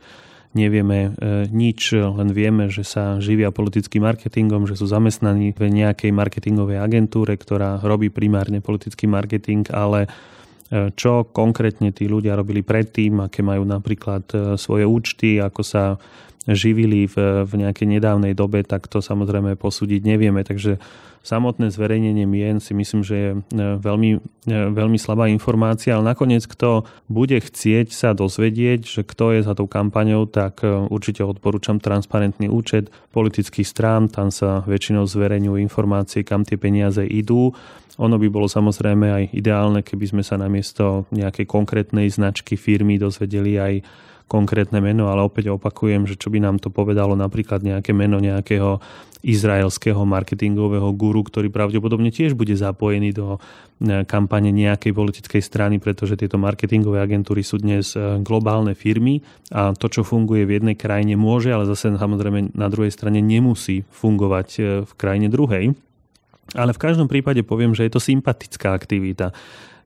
nevieme 0.57 0.97
e, 0.97 1.09
nič, 1.49 1.93
len 1.93 2.29
vieme, 2.33 2.73
že 2.73 2.81
sa 2.81 3.21
živia 3.21 3.53
politickým 3.53 4.01
marketingom, 4.01 4.65
že 4.65 4.79
sú 4.79 4.89
zamestnaní 4.89 5.53
v 5.53 5.69
nejakej 5.69 6.09
marketingovej 6.09 6.81
agentúre, 6.81 7.38
ktorá 7.38 7.77
robí 7.85 8.09
primárne 8.09 8.57
politický 8.57 9.05
marketing, 9.05 9.69
ale 9.69 10.09
e, 10.73 10.89
čo 10.97 11.29
konkrétne 11.29 11.93
tí 11.93 12.09
ľudia 12.09 12.33
robili 12.33 12.65
predtým, 12.65 13.29
aké 13.29 13.45
majú 13.45 13.62
napríklad 13.62 14.25
e, 14.33 14.38
svoje 14.57 14.89
účty, 14.89 15.38
ako 15.38 15.62
sa 15.62 16.01
živili 16.47 17.10
v, 17.10 17.43
v 17.43 17.52
nejakej 17.65 17.99
nedávnej 17.99 18.32
dobe, 18.32 18.63
tak 18.63 18.88
to 18.88 19.04
samozrejme 19.04 19.60
posúdiť 19.60 20.02
nevieme. 20.06 20.45
Takže 20.47 20.80
samotné 21.19 21.67
zverejnenie 21.69 22.23
mien 22.23 22.63
si 22.63 22.71
myslím, 22.71 23.02
že 23.04 23.15
je 23.15 23.32
e, 23.36 23.39
veľmi, 23.75 24.12
e, 24.47 24.56
veľmi 24.71 24.95
slabá 24.95 25.28
informácia, 25.28 25.95
ale 25.95 26.15
nakoniec 26.15 26.47
kto 26.47 26.88
bude 27.12 27.36
chcieť 27.36 27.91
sa 27.91 28.15
dozvedieť, 28.15 28.88
že 28.88 29.02
kto 29.04 29.36
je 29.36 29.41
za 29.43 29.54
tou 29.56 29.67
kampaňou, 29.67 30.25
tak 30.32 30.63
e, 30.63 30.71
určite 30.88 31.28
odporúčam 31.28 31.78
transparentný 31.78 32.47
účet 32.47 32.88
politických 33.12 33.67
strán, 33.67 34.08
tam 34.08 34.32
sa 34.32 34.63
väčšinou 34.63 35.04
zverejňujú 35.06 35.60
informácie, 35.60 36.23
kam 36.23 36.47
tie 36.47 36.56
peniaze 36.56 37.04
idú. 37.04 37.52
Ono 37.99 38.15
by 38.15 38.28
bolo 38.32 38.47
samozrejme 38.47 39.08
aj 39.12 39.23
ideálne, 39.36 39.84
keby 39.84 40.06
sme 40.08 40.23
sa 40.23 40.39
namiesto 40.39 41.04
nejakej 41.12 41.43
konkrétnej 41.43 42.08
značky 42.08 42.56
firmy 42.56 42.95
dozvedeli 42.95 43.60
aj 43.60 43.73
konkrétne 44.29 44.77
meno, 44.77 45.09
ale 45.09 45.25
opäť 45.25 45.49
opakujem, 45.49 46.05
že 46.05 46.13
čo 46.15 46.29
by 46.29 46.37
nám 46.37 46.61
to 46.61 46.69
povedalo 46.69 47.17
napríklad 47.17 47.65
nejaké 47.65 47.91
meno 47.97 48.21
nejakého 48.21 48.77
izraelského 49.19 49.99
marketingového 50.07 50.95
guru, 50.95 51.27
ktorý 51.27 51.51
pravdepodobne 51.51 52.07
tiež 52.07 52.39
bude 52.39 52.55
zapojený 52.55 53.11
do 53.11 53.35
e, 53.35 54.07
kampane 54.07 54.47
nejakej 54.55 54.95
politickej 54.95 55.41
strany, 55.43 55.75
pretože 55.75 56.15
tieto 56.15 56.39
marketingové 56.39 57.03
agentúry 57.03 57.43
sú 57.43 57.59
dnes 57.59 57.99
e, 57.99 58.23
globálne 58.23 58.71
firmy 58.79 59.19
a 59.51 59.75
to, 59.75 59.91
čo 59.91 60.07
funguje 60.07 60.47
v 60.47 60.63
jednej 60.63 60.75
krajine, 60.79 61.19
môže, 61.19 61.51
ale 61.51 61.67
zase 61.67 61.91
samozrejme 61.99 62.55
na 62.55 62.71
druhej 62.71 62.95
strane 62.95 63.19
nemusí 63.19 63.83
fungovať 63.91 64.49
e, 64.55 64.61
v 64.87 64.91
krajine 64.95 65.27
druhej. 65.27 65.75
Ale 66.55 66.71
v 66.73 66.81
každom 66.81 67.05
prípade 67.11 67.43
poviem, 67.45 67.75
že 67.77 67.85
je 67.85 67.93
to 67.93 68.01
sympatická 68.01 68.73
aktivita. 68.73 69.35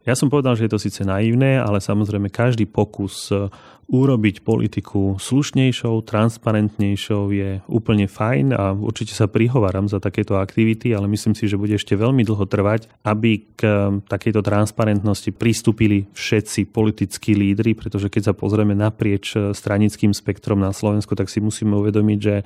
Ja 0.04 0.20
som 0.20 0.28
povedal, 0.28 0.60
že 0.60 0.68
je 0.68 0.74
to 0.76 0.84
síce 0.84 1.00
naivné, 1.08 1.56
ale 1.63 1.80
samozrejme 1.80 2.28
každý 2.28 2.68
pokus 2.68 3.32
e, 3.32 3.48
urobiť 3.88 4.44
politiku 4.44 5.16
slušnejšou, 5.16 6.04
transparentnejšou 6.04 7.24
je 7.32 7.63
úplne 7.72 8.12
fajn 8.12 8.52
a 8.52 8.76
určite 8.76 9.16
sa 9.16 9.32
prihováram 9.32 9.88
za 9.88 10.04
takéto 10.04 10.36
aktivity, 10.36 10.92
ale 10.92 11.08
myslím 11.08 11.39
si, 11.39 11.48
že 11.48 11.56
bude 11.56 11.80
ešte 11.80 11.96
veľmi 11.96 12.28
dlho 12.28 12.44
trvať, 12.44 12.92
aby 13.08 13.48
k 13.56 13.62
e, 13.63 13.74
takejto 14.04 14.44
transparentnosti 14.44 15.32
pristúpili 15.32 16.04
všetci 16.12 16.68
politickí 16.68 17.32
lídry, 17.32 17.72
pretože 17.72 18.12
keď 18.12 18.22
sa 18.28 18.34
pozrieme 18.36 18.76
naprieč 18.76 19.39
e, 19.39 19.56
stranickým 19.56 20.12
spektrom 20.12 20.60
na 20.60 20.76
Slovensku, 20.76 21.16
tak 21.16 21.32
si 21.32 21.39
musíme 21.39 21.80
uvedomiť, 21.80 22.20
že 22.20 22.38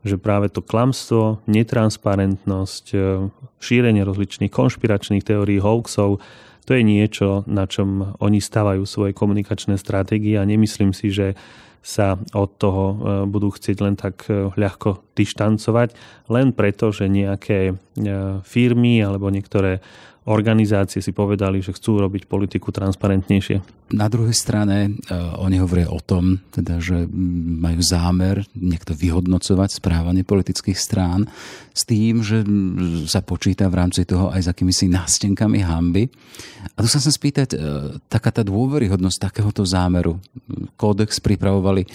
že 0.00 0.16
práve 0.16 0.48
to 0.48 0.64
klamstvo, 0.64 1.44
netransparentnosť, 1.44 2.84
šírenie 3.60 4.00
rozličných 4.00 4.48
konšpiračných 4.48 5.20
teórií, 5.20 5.60
hoaxov 5.60 6.24
to 6.64 6.76
je 6.76 6.82
niečo, 6.84 7.42
na 7.48 7.64
čom 7.66 8.16
oni 8.20 8.40
stavajú 8.40 8.84
svoje 8.84 9.12
komunikačné 9.16 9.80
stratégie 9.80 10.36
a 10.36 10.44
nemyslím 10.44 10.92
si, 10.92 11.10
že 11.10 11.34
sa 11.80 12.20
od 12.36 12.50
toho 12.60 12.84
e, 12.84 12.96
budú 13.24 13.48
chcieť 13.48 13.76
len 13.80 13.96
tak 13.96 14.28
e, 14.28 14.52
ľahko 14.52 15.16
dištancovať, 15.16 15.96
len 16.28 16.52
preto, 16.52 16.92
že 16.92 17.08
nejaké 17.08 17.72
e, 17.72 17.74
firmy 18.44 19.00
alebo 19.00 19.32
niektoré 19.32 19.80
organizácie 20.28 21.00
si 21.00 21.16
povedali, 21.16 21.64
že 21.64 21.72
chcú 21.72 22.04
robiť 22.04 22.28
politiku 22.28 22.68
transparentnejšie. 22.68 23.88
Na 23.96 24.06
druhej 24.06 24.36
strane 24.36 25.00
oni 25.40 25.58
hovoria 25.58 25.90
o 25.90 25.98
tom, 25.98 26.38
teda, 26.54 26.78
že 26.78 27.08
majú 27.58 27.80
zámer 27.82 28.44
niekto 28.54 28.94
vyhodnocovať 28.94 29.80
správanie 29.80 30.22
politických 30.22 30.78
strán 30.78 31.26
s 31.74 31.82
tým, 31.88 32.22
že 32.22 32.44
sa 33.10 33.24
počíta 33.24 33.66
v 33.66 33.78
rámci 33.80 34.06
toho 34.06 34.30
aj 34.30 34.46
s 34.46 34.50
akýmisi 34.52 34.86
nástenkami 34.92 35.64
hamby. 35.66 36.06
A 36.76 36.84
tu 36.84 36.86
sa 36.86 37.02
chcem 37.02 37.10
spýtať, 37.10 37.48
taká 38.06 38.30
tá 38.30 38.46
dôveryhodnosť 38.46 39.18
takéhoto 39.18 39.66
zámeru. 39.66 40.22
Kódex 40.78 41.18
pripravoval 41.18 41.69
fungovali 41.70 41.82
e, 41.86 41.88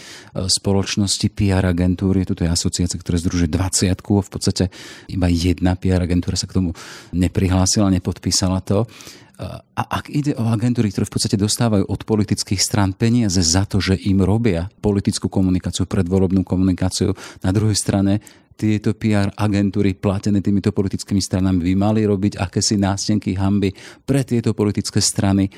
spoločnosti 0.47 1.27
PR 1.35 1.63
agentúry. 1.67 2.23
Tuto 2.23 2.47
je 2.47 2.51
asociácia, 2.51 2.95
ktorá 2.95 3.19
združuje 3.19 3.51
20 3.51 3.91
v 3.95 4.29
podstate 4.31 4.71
iba 5.11 5.27
jedna 5.27 5.75
PR 5.75 6.07
agentúra 6.07 6.39
sa 6.39 6.47
k 6.47 6.55
tomu 6.55 6.71
neprihlásila, 7.11 7.91
nepodpísala 7.91 8.63
to. 8.63 8.87
A 9.35 9.83
ak 9.99 10.07
ide 10.07 10.31
o 10.39 10.47
agentúry, 10.47 10.95
ktoré 10.95 11.03
v 11.03 11.13
podstate 11.19 11.35
dostávajú 11.35 11.91
od 11.91 12.01
politických 12.07 12.55
strán 12.55 12.95
peniaze 12.95 13.43
za 13.43 13.67
to, 13.67 13.83
že 13.83 13.99
im 14.07 14.23
robia 14.23 14.71
politickú 14.79 15.27
komunikáciu, 15.27 15.83
predvolebnú 15.83 16.47
komunikáciu, 16.47 17.11
na 17.43 17.51
druhej 17.51 17.75
strane 17.75 18.23
tieto 18.55 18.95
PR 18.95 19.35
agentúry 19.35 19.91
platené 19.91 20.39
týmito 20.39 20.71
politickými 20.71 21.19
stranami 21.19 21.67
by 21.67 21.73
mali 21.75 22.07
robiť 22.07 22.39
akési 22.39 22.79
nástenky 22.79 23.35
hamby 23.35 23.75
pre 24.07 24.23
tieto 24.23 24.55
politické 24.55 25.03
strany. 25.03 25.51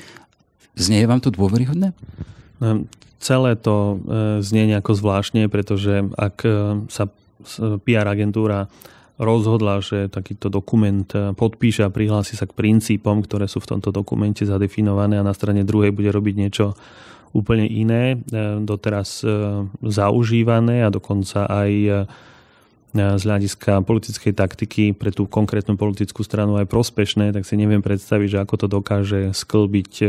Znie 0.74 1.06
vám 1.06 1.22
to 1.22 1.30
dôveryhodné? 1.30 1.94
Celé 3.18 3.58
to 3.58 3.74
e, 3.74 4.42
znie 4.46 4.70
nejako 4.70 4.94
zvláštne, 4.94 5.50
pretože 5.50 6.06
ak 6.14 6.36
e, 6.46 6.50
sa 6.86 7.10
PR 7.82 8.06
agentúra 8.06 8.70
rozhodla, 9.18 9.82
že 9.82 10.06
takýto 10.06 10.46
dokument 10.46 11.06
e, 11.10 11.34
podpíše 11.34 11.82
a 11.82 11.90
prihlási 11.90 12.38
sa 12.38 12.46
k 12.46 12.54
princípom, 12.54 13.18
ktoré 13.26 13.50
sú 13.50 13.58
v 13.58 13.74
tomto 13.74 13.90
dokumente 13.90 14.46
zadefinované 14.46 15.18
a 15.18 15.26
na 15.26 15.34
strane 15.34 15.66
druhej 15.66 15.90
bude 15.90 16.14
robiť 16.14 16.34
niečo 16.38 16.78
úplne 17.36 17.68
iné, 17.68 18.16
doteraz 18.64 19.20
zaužívané 19.84 20.80
a 20.80 20.88
dokonca 20.88 21.44
aj 21.44 21.70
z 22.96 23.22
hľadiska 23.22 23.84
politickej 23.84 24.32
taktiky 24.32 24.84
pre 24.96 25.12
tú 25.12 25.28
konkrétnu 25.28 25.76
politickú 25.76 26.24
stranu 26.24 26.56
aj 26.56 26.72
prospešné, 26.72 27.36
tak 27.36 27.44
si 27.44 27.60
neviem 27.60 27.84
predstaviť, 27.84 28.28
že 28.32 28.38
ako 28.40 28.54
to 28.64 28.66
dokáže 28.66 29.20
sklbiť 29.36 29.92
e, 30.00 30.06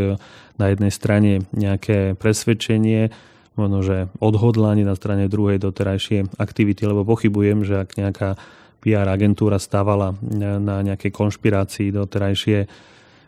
na 0.56 0.66
jednej 0.72 0.92
strane 0.92 1.44
nejaké 1.52 2.16
presvedčenie, 2.16 3.12
možno, 3.60 3.84
že 3.84 4.08
odhodlanie 4.24 4.88
na 4.88 4.96
strane 4.96 5.28
druhej 5.28 5.60
doterajšie 5.60 6.40
aktivity, 6.40 6.88
lebo 6.88 7.04
pochybujem, 7.04 7.68
že 7.68 7.84
ak 7.84 8.00
nejaká 8.00 8.30
PR 8.80 9.12
agentúra 9.12 9.60
stávala 9.60 10.16
e, 10.16 10.40
na 10.40 10.80
nejakej 10.80 11.12
konšpirácii 11.12 11.92
doterajšie 11.92 12.72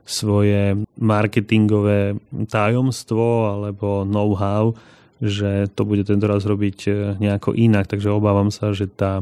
svoje 0.08 0.80
marketingové 0.96 2.16
tajomstvo 2.48 3.52
alebo 3.52 4.08
know-how, 4.08 4.72
že 5.22 5.70
to 5.78 5.86
bude 5.86 6.04
tento 6.04 6.26
raz 6.26 6.44
robiť 6.44 6.78
e, 6.90 6.92
nejako 7.22 7.54
inak, 7.54 7.86
takže 7.86 8.10
obávam 8.10 8.50
sa, 8.50 8.74
že 8.74 8.90
tá 8.90 9.22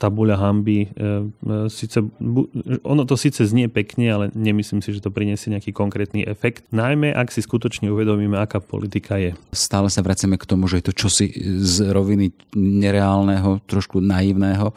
tabuľa 0.00 0.40
hamby. 0.40 0.88
E, 0.88 1.68
e, 1.68 2.78
ono 2.80 3.04
to 3.04 3.20
síce 3.20 3.44
znie 3.44 3.68
pekne, 3.68 4.08
ale 4.08 4.24
nemyslím 4.32 4.80
si, 4.80 4.96
že 4.96 5.04
to 5.04 5.12
priniesie 5.12 5.52
nejaký 5.52 5.76
konkrétny 5.76 6.24
efekt. 6.24 6.64
Najmä, 6.72 7.12
ak 7.12 7.28
si 7.28 7.44
skutočne 7.44 7.92
uvedomíme, 7.92 8.40
aká 8.40 8.64
politika 8.64 9.20
je. 9.20 9.36
Stále 9.52 9.92
sa 9.92 10.00
vraceme 10.00 10.40
k 10.40 10.48
tomu, 10.48 10.64
že 10.72 10.80
je 10.80 10.88
to 10.88 10.96
čosi 10.96 11.28
z 11.60 11.92
roviny 11.92 12.32
nereálneho, 12.56 13.60
trošku 13.68 14.00
naivného. 14.00 14.72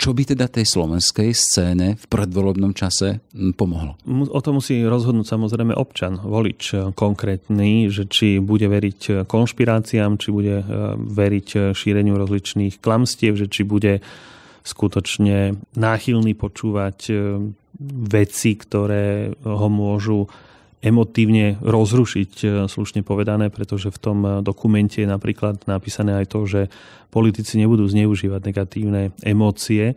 Čo 0.00 0.16
by 0.16 0.32
teda 0.32 0.48
tej 0.48 0.64
slovenskej 0.64 1.36
scéne 1.36 2.00
v 2.00 2.04
predvolebnom 2.08 2.72
čase 2.72 3.20
pomohlo? 3.52 4.00
O 4.08 4.40
to 4.40 4.56
musí 4.56 4.80
rozhodnúť 4.80 5.28
samozrejme 5.28 5.76
občan, 5.76 6.16
volič 6.16 6.96
konkrétny, 6.96 7.92
že 7.92 8.08
či 8.08 8.40
bude 8.40 8.64
veriť 8.64 9.28
konšpiráciám, 9.28 10.16
či 10.16 10.28
bude 10.32 10.64
e, 10.64 10.66
veriť 10.96 11.76
šíreniu 11.76 12.16
rozličných 12.16 12.80
klamstiev, 12.80 13.36
že 13.36 13.44
či 13.52 13.68
bude 13.68 14.00
skutočne 14.68 15.56
náchylný 15.72 16.36
počúvať 16.36 16.98
e, 17.08 17.14
veci, 18.04 18.52
ktoré 18.60 19.32
ho 19.40 19.68
môžu 19.72 20.28
emotívne 20.84 21.56
rozrušiť, 21.64 22.32
e, 22.44 22.46
slušne 22.68 23.00
povedané, 23.00 23.48
pretože 23.48 23.88
v 23.88 23.98
tom 23.98 24.18
dokumente 24.44 25.00
je 25.00 25.08
napríklad 25.08 25.64
napísané 25.64 26.20
aj 26.20 26.26
to, 26.28 26.40
že 26.44 26.60
politici 27.08 27.56
nebudú 27.56 27.88
zneužívať 27.88 28.40
negatívne 28.44 29.16
emócie 29.24 29.96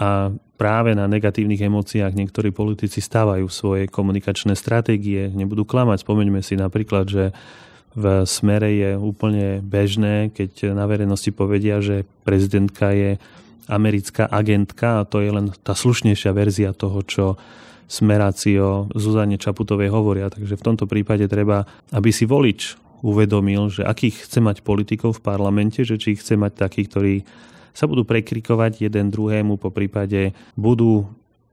a 0.00 0.32
práve 0.56 0.96
na 0.96 1.04
negatívnych 1.04 1.60
emóciách 1.60 2.16
niektorí 2.16 2.52
politici 2.56 3.04
stávajú 3.04 3.48
svoje 3.52 3.84
komunikačné 3.88 4.56
stratégie, 4.56 5.28
nebudú 5.28 5.68
klamať. 5.68 6.04
Spomeňme 6.04 6.40
si 6.40 6.56
napríklad, 6.56 7.04
že 7.08 7.24
v 7.96 8.22
smere 8.28 8.70
je 8.70 8.90
úplne 8.96 9.60
bežné, 9.60 10.30
keď 10.32 10.76
na 10.76 10.84
verejnosti 10.86 11.32
povedia, 11.34 11.82
že 11.82 12.06
prezidentka 12.22 12.92
je 12.94 13.16
americká 13.70 14.26
agentka 14.26 15.00
a 15.00 15.06
to 15.06 15.22
je 15.22 15.30
len 15.30 15.54
tá 15.62 15.78
slušnejšia 15.78 16.34
verzia 16.34 16.74
toho, 16.74 17.00
čo 17.06 17.24
smeráci 17.90 18.58
o 18.58 18.86
Zuzane 18.94 19.38
Čaputovej 19.38 19.90
hovoria. 19.90 20.30
Takže 20.30 20.58
v 20.58 20.66
tomto 20.66 20.86
prípade 20.90 21.26
treba, 21.26 21.66
aby 21.90 22.10
si 22.10 22.26
volič 22.26 22.78
uvedomil, 23.02 23.72
že 23.72 23.82
akých 23.82 24.28
chce 24.28 24.38
mať 24.38 24.56
politikov 24.62 25.18
v 25.18 25.24
parlamente, 25.24 25.82
že 25.82 25.96
či 25.96 26.14
chce 26.14 26.36
mať 26.36 26.52
takých, 26.54 26.88
ktorí 26.92 27.14
sa 27.74 27.86
budú 27.86 28.02
prekrikovať 28.06 28.82
jeden 28.82 29.08
druhému, 29.14 29.56
po 29.56 29.70
prípade 29.70 30.34
budú 30.58 31.06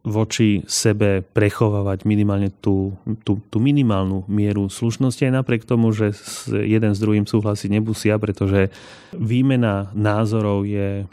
voči 0.08 0.64
sebe 0.72 1.20
prechovávať 1.20 2.08
minimálne 2.08 2.54
tú, 2.64 2.96
tú, 3.28 3.44
tú 3.52 3.58
minimálnu 3.60 4.24
mieru 4.32 4.72
slušnosti 4.72 5.28
aj 5.28 5.34
napriek 5.44 5.68
tomu, 5.68 5.92
že 5.92 6.16
jeden 6.48 6.96
s 6.96 7.02
druhým 7.04 7.28
súhlasiť 7.28 7.68
nebusia, 7.68 8.16
pretože 8.16 8.72
výmena 9.12 9.92
názorov 9.92 10.64
je 10.64 11.04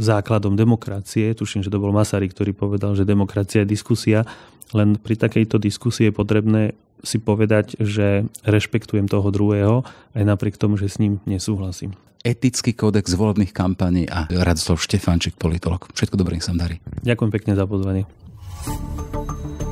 základom 0.00 0.56
demokracie. 0.56 1.36
Tuším, 1.36 1.60
že 1.60 1.68
to 1.68 1.82
bol 1.82 1.92
Masaryk, 1.92 2.32
ktorý 2.32 2.56
povedal, 2.56 2.96
že 2.96 3.04
demokracia 3.04 3.68
je 3.68 3.72
diskusia. 3.76 4.24
Len 4.72 4.96
pri 4.96 5.20
takejto 5.20 5.60
diskusii 5.60 6.08
je 6.08 6.16
potrebné 6.16 6.62
si 7.04 7.22
povedať, 7.22 7.78
že 7.78 8.26
rešpektujem 8.42 9.06
toho 9.06 9.28
druhého 9.30 9.86
aj 10.18 10.24
napriek 10.24 10.58
tomu, 10.58 10.74
že 10.74 10.90
s 10.90 10.98
ním 10.98 11.22
nesúhlasím 11.28 11.94
etický 12.26 12.74
kódex 12.74 13.14
volebných 13.14 13.54
kampaní 13.54 14.04
a 14.10 14.26
Radoslav 14.28 14.82
Štefančík, 14.82 15.38
politolog. 15.38 15.86
Všetko 15.94 16.18
dobré, 16.18 16.42
sa 16.42 16.52
darí. 16.52 16.82
Ďakujem 17.06 17.30
pekne 17.30 17.52
za 17.54 17.64
pozvanie. 17.64 18.04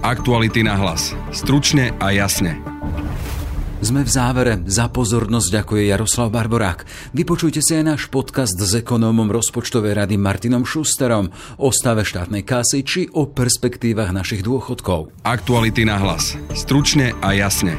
Aktuality 0.07 0.63
na 0.63 0.79
hlas. 0.79 1.17
Stručne 1.35 1.91
a 1.99 2.15
jasne. 2.15 2.63
Sme 3.85 4.03
v 4.03 4.11
závere. 4.11 4.55
Za 4.65 4.89
pozornosť 4.89 5.49
ďakuje 5.53 5.93
Jaroslav 5.93 6.33
Barborák. 6.33 6.89
Vypočujte 7.13 7.61
si 7.61 7.77
aj 7.77 7.85
náš 7.85 8.03
podcast 8.09 8.57
s 8.57 8.73
ekonómom 8.73 9.29
rozpočtovej 9.29 9.93
rady 9.93 10.17
Martinom 10.17 10.65
Šusterom 10.65 11.29
o 11.61 11.69
stave 11.69 12.03
štátnej 12.03 12.41
kasy 12.41 12.81
či 12.83 13.07
o 13.13 13.29
perspektívach 13.29 14.17
našich 14.17 14.41
dôchodkov. 14.41 15.13
Aktuality 15.23 15.85
na 15.85 16.01
hlas. 16.01 16.41
Stručne 16.57 17.13
a 17.21 17.37
jasne. 17.37 17.77